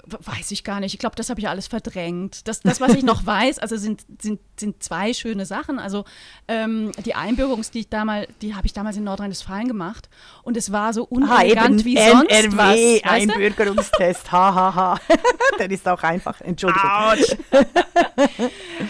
weiß 0.07 0.51
ich 0.53 0.64
gar 0.64 0.81
nicht. 0.81 0.95
Ich 0.95 1.01
glaube, 1.01 1.16
das 1.16 1.31
habe 1.31 1.40
ich 1.40 1.49
alles 1.49 1.66
verdrängt. 1.66 2.47
Das, 2.47 2.61
das, 2.61 2.81
was 2.81 2.95
ich 2.95 3.03
noch 3.03 3.27
weiß, 3.27 3.59
also 3.59 3.77
sind, 3.77 4.05
sind, 4.21 4.40
sind 4.59 4.83
zwei 4.83 5.12
schöne 5.12 5.47
Sachen. 5.47 5.79
Also 5.79 6.05
ähm, 6.49 6.92
die 7.05 7.14
Einbürgerungs, 7.14 7.71
die 7.71 7.81
ich 7.81 7.88
damals, 7.88 8.29
die 8.40 8.55
habe 8.55 8.66
ich 8.66 8.73
damals 8.73 8.97
in 8.97 9.05
Nordrhein-Westfalen 9.05 9.69
gemacht 9.69 10.09
und 10.42 10.57
es 10.57 10.71
war 10.73 10.92
so 10.92 11.05
unelegant 11.05 11.85
wie 11.85 11.97
sonst 11.97 12.31
NRW 12.31 13.01
was. 13.03 13.11
Einbürgerungstest, 13.11 14.31
hahaha. 14.31 14.75
Ha, 14.75 14.75
ha. 14.75 15.01
Der 15.59 15.71
ist 15.71 15.88
auch 15.88 16.03
einfach, 16.03 16.40
Entschuldigung. 16.40 16.90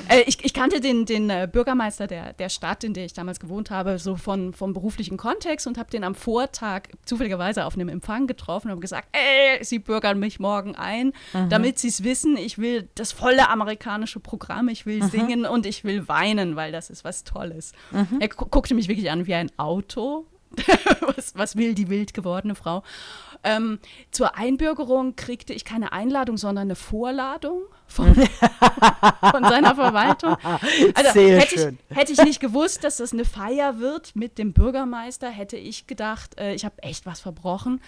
äh, 0.09 0.23
ich, 0.27 0.45
ich, 0.45 0.53
kannte 0.53 0.81
den, 0.81 1.07
den 1.07 1.31
äh, 1.31 1.49
Bürgermeister 1.51 2.07
der, 2.07 2.33
der 2.33 2.49
Stadt, 2.49 2.85
in 2.85 2.93
der 2.93 3.05
ich 3.05 3.13
damals 3.13 3.41
gewohnt 3.41 3.71
habe, 3.71 3.99
so 3.99 4.17
von, 4.17 4.53
vom 4.53 4.73
beruflichen 4.73 5.17
Kontext 5.17 5.67
und 5.67 5.79
habe 5.79 5.91
den 5.91 6.05
am 6.05 6.15
Vortag 6.15 6.89
zufälligerweise 7.05 7.65
auf 7.65 7.75
einem 7.75 7.89
Empfang 7.89 8.27
getroffen 8.27 8.69
und 8.69 8.73
habe 8.73 8.81
gesagt, 8.81 9.09
ey, 9.13 9.63
Sie 9.65 9.79
bürgern 9.79 10.19
mich 10.19 10.41
morgen 10.41 10.75
ein 10.75 11.06
sein, 11.33 11.45
mhm. 11.45 11.49
damit 11.49 11.79
sie 11.79 11.89
es 11.89 12.05
wissen, 12.05 12.37
ich 12.37 12.59
will 12.59 12.89
das 12.95 13.13
volle 13.13 13.49
amerikanische 13.49 14.21
Programm, 14.21 14.69
ich 14.69 14.87
will 14.87 15.03
mhm. 15.03 15.09
singen 15.09 15.47
und 15.47 15.67
ich 15.67 15.85
will 15.85 16.09
weinen, 16.09 16.57
weil 16.57 16.73
das 16.73 16.91
ist 16.91 17.05
was 17.05 17.25
Tolles. 17.25 17.73
Mhm. 17.91 18.21
Er 18.21 18.29
guckte 18.29 18.75
mich 18.75 18.89
wirklich 18.89 19.11
an 19.11 19.27
wie 19.27 19.35
ein 19.35 19.51
Auto 19.57 20.27
was, 21.01 21.35
was 21.37 21.57
will 21.57 21.75
die 21.75 21.89
wild 21.89 22.15
gewordene 22.15 22.55
Frau? 22.55 22.83
Ähm, 23.43 23.79
zur 24.11 24.37
Einbürgerung 24.37 25.17
kriegte 25.17 25.53
ich 25.53 25.65
keine 25.65 25.93
Einladung, 25.93 26.37
sondern 26.37 26.63
eine 26.63 26.77
Vorladung 26.77 27.63
von, 27.87 28.15
von 29.31 29.45
seiner 29.45 29.75
Verwaltung. 29.75 30.37
Also 30.95 31.13
Sehr 31.13 31.41
hätte, 31.41 31.59
schön. 31.59 31.79
Ich, 31.91 31.97
hätte 31.97 32.13
ich 32.13 32.23
nicht 32.23 32.41
gewusst, 32.41 32.85
dass 32.85 32.99
das 32.99 33.13
eine 33.13 33.25
Feier 33.25 33.79
wird 33.79 34.17
mit 34.17 34.39
dem 34.39 34.53
Bürgermeister, 34.53 35.29
hätte 35.29 35.57
ich 35.57 35.87
gedacht, 35.87 36.39
äh, 36.39 36.55
ich 36.55 36.65
habe 36.65 36.83
echt 36.83 37.07
was 37.07 37.21
verbrochen. 37.21 37.81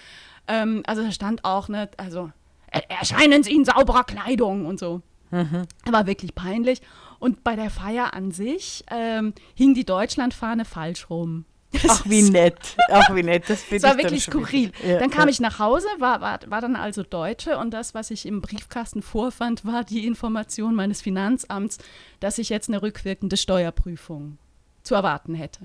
Ähm, 0.46 0.82
also 0.86 1.02
da 1.02 1.12
stand 1.12 1.44
auch, 1.44 1.68
ne, 1.68 1.88
also 1.96 2.30
erscheinen 2.70 3.42
Sie 3.42 3.54
in 3.54 3.64
sauberer 3.64 4.04
Kleidung 4.04 4.66
und 4.66 4.78
so. 4.78 5.02
War 5.30 6.06
wirklich 6.06 6.34
peinlich. 6.34 6.80
Und 7.18 7.42
bei 7.44 7.56
der 7.56 7.70
Feier 7.70 8.14
an 8.14 8.30
sich 8.30 8.84
ähm, 8.90 9.34
hing 9.54 9.74
die 9.74 9.84
Deutschlandfahne 9.84 10.64
falsch 10.64 11.10
rum. 11.10 11.44
Ach, 11.86 12.02
wie 12.06 12.22
nett. 12.22 12.76
Ach, 12.90 13.14
wie 13.14 13.22
nett. 13.22 13.44
Das, 13.48 13.62
Es 13.70 13.82
war 13.82 13.98
wirklich 13.98 14.22
skurril. 14.24 14.72
Dann 14.82 15.10
kam 15.10 15.28
ich 15.28 15.38
nach 15.38 15.58
Hause, 15.58 15.86
war, 15.98 16.20
war, 16.22 16.38
war 16.46 16.60
dann 16.62 16.76
also 16.76 17.02
Deutsche 17.02 17.58
und 17.58 17.72
das, 17.72 17.92
was 17.92 18.10
ich 18.10 18.24
im 18.24 18.40
Briefkasten 18.40 19.02
vorfand, 19.02 19.66
war 19.66 19.84
die 19.84 20.06
Information 20.06 20.74
meines 20.74 21.02
Finanzamts, 21.02 21.76
dass 22.20 22.38
ich 22.38 22.48
jetzt 22.48 22.68
eine 22.70 22.80
rückwirkende 22.80 23.36
Steuerprüfung 23.36 24.38
zu 24.82 24.94
erwarten 24.94 25.34
hätte. 25.34 25.60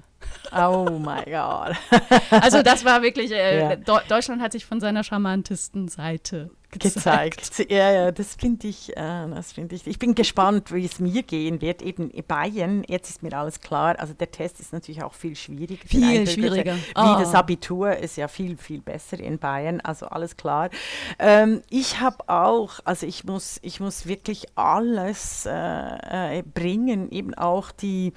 Oh 0.54 1.00
mein 1.02 1.24
Gott. 1.26 1.78
Also 2.32 2.64
das 2.64 2.84
war 2.84 3.02
wirklich, 3.02 3.32
äh, 3.32 3.60
Ja. 3.60 3.72
Deu- 3.76 4.06
Deutschland 4.10 4.42
hat 4.42 4.52
sich 4.52 4.66
von 4.66 4.82
seiner 4.82 5.04
charmantesten 5.06 5.88
Seite 5.88 6.50
gezeigt. 6.80 7.38
gezeigt. 7.42 7.72
Ja, 7.72 7.92
ja, 7.92 8.12
das 8.12 8.36
finde 8.36 8.68
ich, 8.68 8.96
äh, 8.96 9.28
das 9.30 9.52
finde 9.54 9.76
ich. 9.76 9.88
Ich 9.88 10.00
bin 10.00 10.16
gespannt, 10.16 10.74
wie 10.74 10.86
es 10.86 11.00
mir 11.00 11.24
gehen 11.24 11.62
wird. 11.62 11.82
Eben 11.82 12.10
in 12.12 12.24
Bayern, 12.26 12.84
jetzt 12.88 13.10
ist 13.10 13.24
mir 13.24 13.34
alles 13.38 13.60
klar. 13.60 14.00
Also 14.00 14.14
der 14.14 14.32
Test 14.32 14.60
ist 14.60 14.74
natürlich 14.74 15.04
auch 15.04 15.14
viel 15.14 15.36
schwieriger. 15.36 15.88
Viel 15.88 16.28
schwieriger. 16.28 16.76
Wie 16.76 16.82
Oh. 16.96 17.16
das 17.20 17.34
Abitur 17.36 17.96
ist 17.98 18.18
ja 18.18 18.28
viel, 18.28 18.58
viel 18.58 18.82
besser 18.82 19.20
in 19.20 19.40
Bayern. 19.40 19.82
Also 19.82 20.08
alles 20.08 20.36
klar. 20.38 20.70
Ähm, 21.20 21.62
ich 21.70 22.00
habe 22.00 22.28
auch, 22.30 22.80
also 22.86 23.06
ich 23.06 23.24
muss, 23.24 23.60
ich 23.62 23.80
muss 23.80 24.06
wirklich 24.06 24.46
alles 24.56 25.46
äh, 25.46 26.40
äh, 26.40 26.44
bringen, 26.44 27.12
eben 27.12 27.34
auch 27.34 27.72
die, 27.72 28.14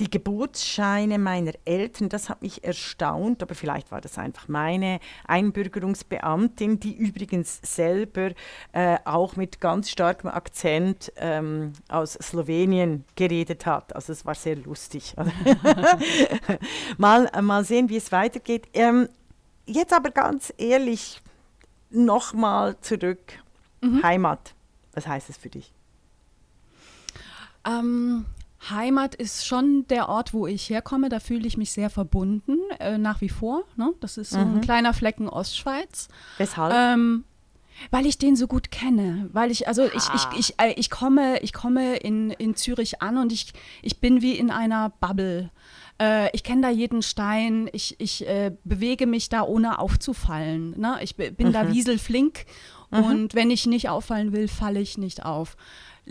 die 0.00 0.10
Geburtsscheine 0.10 1.18
meiner 1.18 1.52
Eltern. 1.64 2.08
Das 2.08 2.28
hat 2.28 2.42
mich 2.42 2.64
erstaunt, 2.64 3.42
aber 3.42 3.54
vielleicht 3.54 3.92
war 3.92 4.00
das 4.00 4.18
einfach 4.18 4.48
meine 4.48 4.98
Einbürgerungsbeamtin, 5.26 6.80
die 6.80 6.96
übrigens 6.96 7.60
selber 7.62 8.30
äh, 8.72 8.98
auch 9.04 9.36
mit 9.36 9.60
ganz 9.60 9.90
starkem 9.90 10.30
Akzent 10.30 11.12
ähm, 11.16 11.74
aus 11.88 12.14
Slowenien 12.14 13.04
geredet 13.14 13.66
hat. 13.66 13.94
Also 13.94 14.12
es 14.12 14.24
war 14.24 14.34
sehr 14.34 14.56
lustig. 14.56 15.14
mal, 16.98 17.30
mal 17.42 17.64
sehen, 17.64 17.90
wie 17.90 17.98
es 17.98 18.10
weitergeht. 18.10 18.68
Ähm, 18.72 19.08
jetzt 19.66 19.92
aber 19.92 20.10
ganz 20.10 20.52
ehrlich, 20.56 21.20
nochmal 21.90 22.80
zurück. 22.80 23.20
Heimat. 24.02 24.54
Was 24.92 25.06
heißt 25.06 25.30
es 25.30 25.36
für 25.36 25.48
dich? 25.48 25.72
Ähm, 27.64 28.24
Heimat 28.68 29.14
ist 29.14 29.46
schon 29.46 29.86
der 29.88 30.08
Ort, 30.08 30.34
wo 30.34 30.46
ich 30.46 30.68
herkomme. 30.68 31.08
Da 31.08 31.20
fühle 31.20 31.46
ich 31.46 31.56
mich 31.56 31.72
sehr 31.72 31.88
verbunden, 31.88 32.58
äh, 32.78 32.98
nach 32.98 33.20
wie 33.20 33.30
vor. 33.30 33.64
Ne? 33.76 33.92
Das 34.00 34.18
ist 34.18 34.30
so 34.30 34.38
ein 34.38 34.60
kleiner 34.60 34.92
Flecken 34.92 35.28
Ostschweiz. 35.28 36.08
Weshalb? 36.36 36.74
Ähm, 36.74 37.24
weil 37.90 38.04
ich 38.04 38.18
den 38.18 38.36
so 38.36 38.46
gut 38.46 38.70
kenne. 38.70 39.30
Weil 39.32 39.50
ich, 39.50 39.66
also 39.66 39.84
ich, 39.84 40.08
ich, 40.14 40.38
ich, 40.38 40.60
äh, 40.60 40.74
ich 40.74 40.90
komme, 40.90 41.40
ich 41.40 41.54
komme 41.54 41.96
in, 41.96 42.30
in 42.30 42.54
Zürich 42.54 43.00
an 43.00 43.16
und 43.16 43.32
ich, 43.32 43.52
ich 43.80 43.98
bin 43.98 44.20
wie 44.20 44.36
in 44.36 44.50
einer 44.50 44.90
Bubble. 45.00 45.50
Äh, 45.98 46.28
ich 46.34 46.44
kenne 46.44 46.60
da 46.60 46.68
jeden 46.68 47.00
Stein, 47.00 47.70
ich, 47.72 47.96
ich 47.98 48.28
äh, 48.28 48.52
bewege 48.64 49.06
mich 49.06 49.30
da 49.30 49.42
ohne 49.42 49.78
aufzufallen. 49.78 50.78
Ne? 50.78 50.98
Ich 51.00 51.16
bin 51.16 51.52
da 51.52 51.72
wieselflink 51.72 52.44
und 52.90 53.34
wenn 53.34 53.50
ich 53.50 53.66
nicht 53.66 53.88
auffallen 53.88 54.32
will, 54.32 54.48
falle 54.48 54.80
ich 54.80 54.98
nicht 54.98 55.24
auf. 55.24 55.56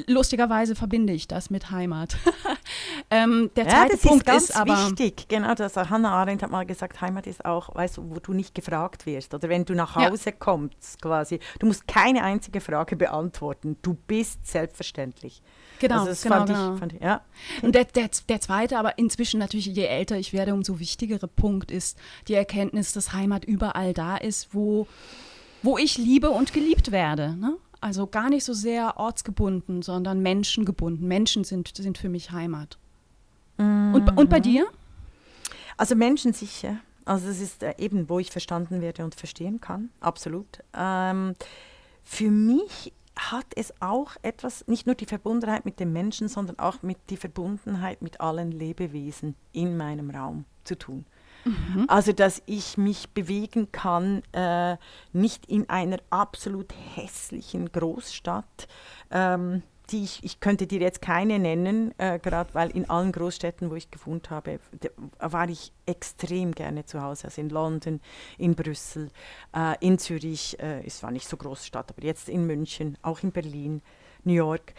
Lustigerweise 0.07 0.75
verbinde 0.75 1.13
ich 1.13 1.27
das 1.27 1.49
mit 1.49 1.71
Heimat. 1.71 2.17
ähm, 3.09 3.49
der 3.55 3.65
ja, 3.65 3.69
zweite 3.71 3.91
das 3.93 4.01
Punkt 4.01 4.21
ist 4.21 4.25
ganz 4.25 4.43
ist 4.49 4.55
aber. 4.55 4.77
wichtig. 4.87 5.27
Genau, 5.27 5.53
das 5.53 5.75
Hannah 5.75 6.11
Arendt 6.11 6.43
hat 6.43 6.51
mal 6.51 6.65
gesagt, 6.65 7.01
Heimat 7.01 7.27
ist 7.27 7.45
auch, 7.45 7.73
weißt 7.75 7.97
du, 7.97 8.09
wo 8.09 8.19
du 8.19 8.33
nicht 8.33 8.53
gefragt 8.55 9.05
wirst. 9.05 9.33
Oder 9.33 9.49
wenn 9.49 9.65
du 9.65 9.73
nach 9.73 9.95
Ja. 9.95 10.09
Hause 10.09 10.31
kommst, 10.31 11.01
quasi. 11.01 11.39
Du 11.59 11.67
musst 11.67 11.87
keine 11.87 12.23
einzige 12.23 12.61
Frage 12.61 12.95
beantworten. 12.95 13.77
Du 13.81 13.95
bist 14.07 14.45
selbstverständlich. 14.45 15.41
Genau, 15.79 15.99
also 15.99 16.07
das 16.07 16.21
genau, 16.21 16.35
fand 16.35 16.49
genau. 16.49 16.73
Ich, 16.73 16.79
fand 16.79 16.93
ich, 16.93 17.01
ja. 17.01 17.21
Und 17.61 17.73
der, 17.73 17.85
der, 17.85 18.09
der 18.27 18.41
zweite, 18.41 18.77
aber 18.77 18.97
inzwischen 18.97 19.39
natürlich, 19.39 19.67
je 19.67 19.85
älter 19.85 20.17
ich 20.17 20.33
werde, 20.33 20.53
umso 20.53 20.79
wichtigere 20.79 21.27
Punkt 21.27 21.71
ist 21.71 21.97
die 22.27 22.33
Erkenntnis, 22.33 22.93
dass 22.93 23.13
Heimat 23.13 23.45
überall 23.45 23.93
da 23.93 24.17
ist, 24.17 24.53
wo, 24.53 24.87
wo 25.63 25.77
ich 25.77 25.97
liebe 25.97 26.29
und 26.29 26.53
geliebt 26.53 26.91
werde. 26.91 27.35
Ne? 27.37 27.57
Also 27.81 28.07
gar 28.07 28.29
nicht 28.29 28.43
so 28.43 28.53
sehr 28.53 28.97
ortsgebunden, 28.97 29.81
sondern 29.81 30.21
menschengebunden. 30.21 31.07
Menschen 31.07 31.43
sind, 31.43 31.75
sind 31.75 31.97
für 31.97 32.09
mich 32.09 32.31
Heimat. 32.31 32.77
Und, 33.57 34.17
und 34.17 34.29
bei 34.29 34.39
dir? 34.39 34.67
Also 35.77 35.95
Menschen 35.95 36.33
sicher. 36.33 36.77
Also 37.05 37.27
das 37.27 37.39
ist 37.39 37.63
äh, 37.63 37.73
eben, 37.77 38.09
wo 38.09 38.19
ich 38.19 38.31
verstanden 38.31 38.81
werde 38.81 39.03
und 39.03 39.15
verstehen 39.15 39.59
kann. 39.59 39.89
Absolut. 39.99 40.59
Ähm, 40.77 41.33
für 42.03 42.29
mich 42.29 42.93
hat 43.15 43.47
es 43.55 43.73
auch 43.81 44.15
etwas, 44.21 44.65
nicht 44.67 44.85
nur 44.85 44.95
die 44.95 45.05
Verbundenheit 45.05 45.65
mit 45.65 45.79
den 45.79 45.91
Menschen, 45.91 46.27
sondern 46.27 46.59
auch 46.59 46.81
mit 46.83 46.97
die 47.09 47.17
Verbundenheit 47.17 48.01
mit 48.01 48.21
allen 48.21 48.51
Lebewesen 48.51 49.35
in 49.51 49.75
meinem 49.75 50.09
Raum 50.09 50.45
zu 50.63 50.77
tun. 50.77 51.05
Also, 51.87 52.11
dass 52.11 52.41
ich 52.45 52.77
mich 52.77 53.09
bewegen 53.09 53.71
kann, 53.71 54.23
äh, 54.33 54.77
nicht 55.13 55.45
in 55.45 55.69
einer 55.69 55.97
absolut 56.09 56.73
hässlichen 56.95 57.71
Großstadt. 57.71 58.67
Ähm, 59.11 59.63
die 59.91 60.03
ich, 60.03 60.23
ich 60.23 60.39
könnte 60.39 60.67
dir 60.67 60.79
jetzt 60.79 61.01
keine 61.01 61.39
nennen, 61.39 61.93
äh, 61.97 62.19
gerade 62.19 62.53
weil 62.53 62.69
in 62.69 62.89
allen 62.89 63.11
Großstädten, 63.11 63.69
wo 63.71 63.75
ich 63.75 63.89
gewohnt 63.89 64.29
habe, 64.29 64.59
war 65.19 65.49
ich 65.49 65.71
extrem 65.85 66.53
gerne 66.53 66.85
zu 66.85 67.01
Hause. 67.01 67.25
Also 67.25 67.41
in 67.41 67.49
London, 67.49 67.99
in 68.37 68.55
Brüssel, 68.55 69.09
äh, 69.55 69.75
in 69.79 69.97
Zürich, 69.97 70.59
äh, 70.59 70.85
es 70.85 71.01
war 71.03 71.11
nicht 71.11 71.27
so 71.27 71.37
Großstadt, 71.37 71.91
aber 71.91 72.03
jetzt 72.03 72.29
in 72.29 72.45
München, 72.45 72.97
auch 73.01 73.23
in 73.23 73.31
Berlin, 73.31 73.81
New 74.23 74.33
York. 74.33 74.73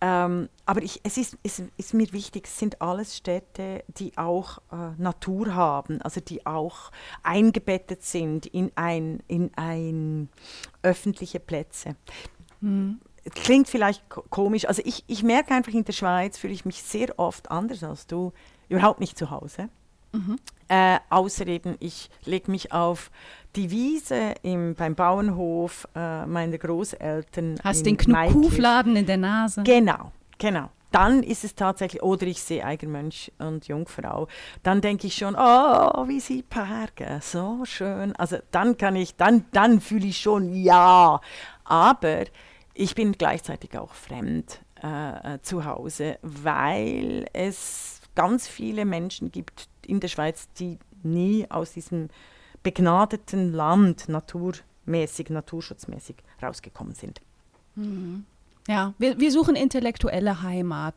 Ähm, 0.00 0.50
aber 0.66 0.82
ich, 0.82 1.00
es 1.04 1.16
ist, 1.16 1.38
es 1.42 1.62
ist 1.78 1.94
mir 1.94 2.12
wichtig, 2.12 2.46
es 2.46 2.58
sind 2.58 2.82
alles 2.82 3.16
Städte, 3.16 3.82
die 3.96 4.16
auch 4.18 4.58
äh, 4.70 4.90
Natur 4.98 5.54
haben, 5.54 6.02
also 6.02 6.20
die 6.20 6.44
auch 6.44 6.90
eingebettet 7.22 8.02
sind 8.02 8.44
in 8.44 8.70
ein, 8.74 9.22
in 9.26 9.52
ein 9.56 10.28
öffentliche 10.82 11.40
Plätze. 11.40 11.96
Klingt 13.34 13.68
vielleicht 13.68 14.08
ko- 14.10 14.24
komisch, 14.28 14.66
also 14.66 14.82
ich, 14.84 15.02
ich 15.06 15.22
merke 15.22 15.54
einfach, 15.54 15.72
in 15.72 15.84
der 15.84 15.94
Schweiz 15.94 16.36
fühle 16.36 16.52
ich 16.52 16.66
mich 16.66 16.82
sehr 16.82 17.18
oft 17.18 17.50
anders 17.50 17.82
als 17.82 18.06
du, 18.06 18.32
überhaupt 18.68 19.00
nicht 19.00 19.16
zu 19.16 19.30
Hause. 19.30 19.70
Äh, 20.68 20.98
außer 21.10 21.46
eben, 21.46 21.76
ich 21.78 22.10
lege 22.24 22.50
mich 22.50 22.72
auf 22.72 23.10
die 23.54 23.70
Wiese 23.70 24.34
im, 24.42 24.74
beim 24.74 24.94
Bauernhof 24.94 25.88
äh, 25.94 26.26
meiner 26.26 26.58
Großeltern. 26.58 27.60
Hast 27.62 27.86
den. 27.86 27.96
Knuckufladen 27.96 28.96
in 28.96 29.06
der 29.06 29.16
Nase. 29.16 29.62
Genau, 29.62 30.12
genau. 30.38 30.70
Dann 30.92 31.22
ist 31.22 31.44
es 31.44 31.54
tatsächlich, 31.54 32.02
oder 32.02 32.26
ich 32.26 32.40
sehe 32.40 32.64
Eigenmönch 32.64 33.32
und 33.38 33.68
Jungfrau, 33.68 34.28
dann 34.62 34.80
denke 34.80 35.08
ich 35.08 35.16
schon, 35.16 35.34
oh, 35.34 36.08
wie 36.08 36.20
sie 36.20 36.42
parken, 36.42 37.20
so 37.20 37.64
schön. 37.64 38.14
Also 38.16 38.38
dann 38.50 38.78
kann 38.78 38.96
ich, 38.96 39.16
dann, 39.16 39.44
dann 39.52 39.80
fühle 39.80 40.06
ich 40.06 40.18
schon, 40.18 40.54
ja. 40.54 41.20
Aber 41.64 42.24
ich 42.72 42.94
bin 42.94 43.12
gleichzeitig 43.12 43.76
auch 43.76 43.92
fremd 43.92 44.60
äh, 44.82 45.34
äh, 45.34 45.42
zu 45.42 45.64
Hause, 45.64 46.18
weil 46.22 47.26
es 47.32 48.00
ganz 48.14 48.46
viele 48.48 48.84
Menschen 48.84 49.32
gibt 49.32 49.68
in 49.88 50.00
der 50.00 50.08
Schweiz, 50.08 50.48
die 50.58 50.78
nie 51.02 51.46
aus 51.48 51.72
diesem 51.72 52.08
begnadeten 52.62 53.52
Land 53.52 54.08
naturmäßig, 54.08 55.30
naturschutzmäßig 55.30 56.16
rausgekommen 56.42 56.94
sind. 56.94 57.20
Ja, 58.68 58.94
wir, 58.98 59.18
wir 59.18 59.30
suchen 59.30 59.54
intellektuelle 59.54 60.42
Heimaten. 60.42 60.94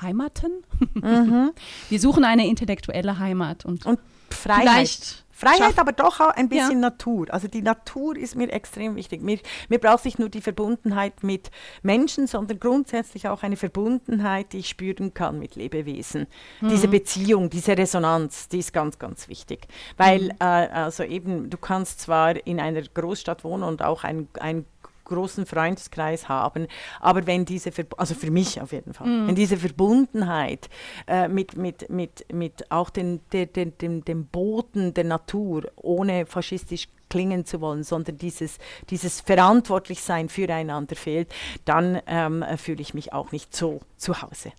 Heimaten? 0.00 0.64
wir 1.88 2.00
suchen 2.00 2.24
eine 2.24 2.46
intellektuelle 2.46 3.18
Heimat. 3.18 3.64
Und, 3.64 3.86
Und 3.86 4.00
Freiheit. 4.30 4.68
vielleicht 4.68 5.23
Freiheit, 5.34 5.58
schaff- 5.58 5.78
aber 5.78 5.92
doch 5.92 6.20
auch 6.20 6.30
ein 6.30 6.48
bisschen 6.48 6.80
Ja. 6.82 6.90
Natur. 6.90 7.26
Also 7.30 7.48
die 7.48 7.62
Natur 7.62 8.16
ist 8.16 8.36
mir 8.36 8.50
extrem 8.52 8.94
wichtig. 8.96 9.20
Mir, 9.22 9.38
mir 9.68 9.78
braucht 9.78 10.04
nicht 10.04 10.18
nur 10.18 10.28
die 10.28 10.40
Verbundenheit 10.40 11.22
mit 11.22 11.50
Menschen, 11.82 12.26
sondern 12.26 12.60
grundsätzlich 12.60 13.28
auch 13.28 13.42
eine 13.42 13.56
Verbundenheit, 13.56 14.52
die 14.52 14.58
ich 14.58 14.68
spüren 14.68 15.12
kann 15.12 15.38
mit 15.38 15.56
Lebewesen. 15.56 16.26
Mhm. 16.60 16.68
Diese 16.68 16.88
Beziehung, 16.88 17.50
diese 17.50 17.76
Resonanz, 17.76 18.48
die 18.48 18.60
ist 18.60 18.72
ganz, 18.72 18.98
ganz 18.98 19.28
wichtig. 19.28 19.66
Weil 19.96 20.24
Mhm. 20.24 20.30
äh, 20.40 20.44
also 20.44 21.02
eben, 21.02 21.50
du 21.50 21.58
kannst 21.58 22.00
zwar 22.00 22.46
in 22.46 22.60
einer 22.60 22.82
Großstadt 22.82 23.42
wohnen 23.44 23.64
und 23.64 23.82
auch 23.82 24.04
ein, 24.04 24.28
ein 24.38 24.64
großen 25.04 25.46
Freundeskreis 25.46 26.28
haben. 26.28 26.66
Aber 27.00 27.26
wenn 27.26 27.44
diese, 27.44 27.72
Ver 27.72 27.84
also 27.96 28.14
für 28.14 28.30
mich 28.30 28.60
auf 28.60 28.72
jeden 28.72 28.94
Fall, 28.94 29.06
mm. 29.06 29.28
wenn 29.28 29.34
diese 29.34 29.56
Verbundenheit 29.56 30.68
äh, 31.06 31.28
mit, 31.28 31.56
mit, 31.56 31.88
mit, 31.90 32.26
mit 32.32 32.70
auch 32.70 32.90
den, 32.90 33.20
den, 33.32 33.76
den, 33.78 34.04
dem 34.04 34.26
Boden 34.26 34.94
der 34.94 35.04
Natur, 35.04 35.70
ohne 35.76 36.26
faschistisch 36.26 36.88
klingen 37.08 37.44
zu 37.44 37.60
wollen, 37.60 37.84
sondern 37.84 38.18
dieses, 38.18 38.58
dieses 38.90 39.20
Verantwortlichsein 39.20 40.28
füreinander 40.28 40.96
fehlt, 40.96 41.32
dann 41.64 42.00
ähm, 42.06 42.44
fühle 42.56 42.82
ich 42.82 42.94
mich 42.94 43.12
auch 43.12 43.30
nicht 43.30 43.54
so 43.54 43.80
zu 43.96 44.20
Hause. 44.20 44.52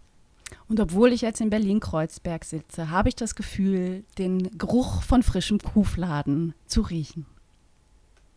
Und 0.67 0.79
obwohl 0.79 1.13
ich 1.13 1.21
jetzt 1.21 1.41
in 1.41 1.49
Berlin-Kreuzberg 1.49 2.45
sitze, 2.45 2.89
habe 2.89 3.09
ich 3.09 3.15
das 3.15 3.35
Gefühl, 3.35 4.03
den 4.17 4.57
Geruch 4.57 5.01
von 5.03 5.21
frischem 5.21 5.59
Kuhfladen 5.59 6.53
zu 6.65 6.81
riechen. 6.81 7.25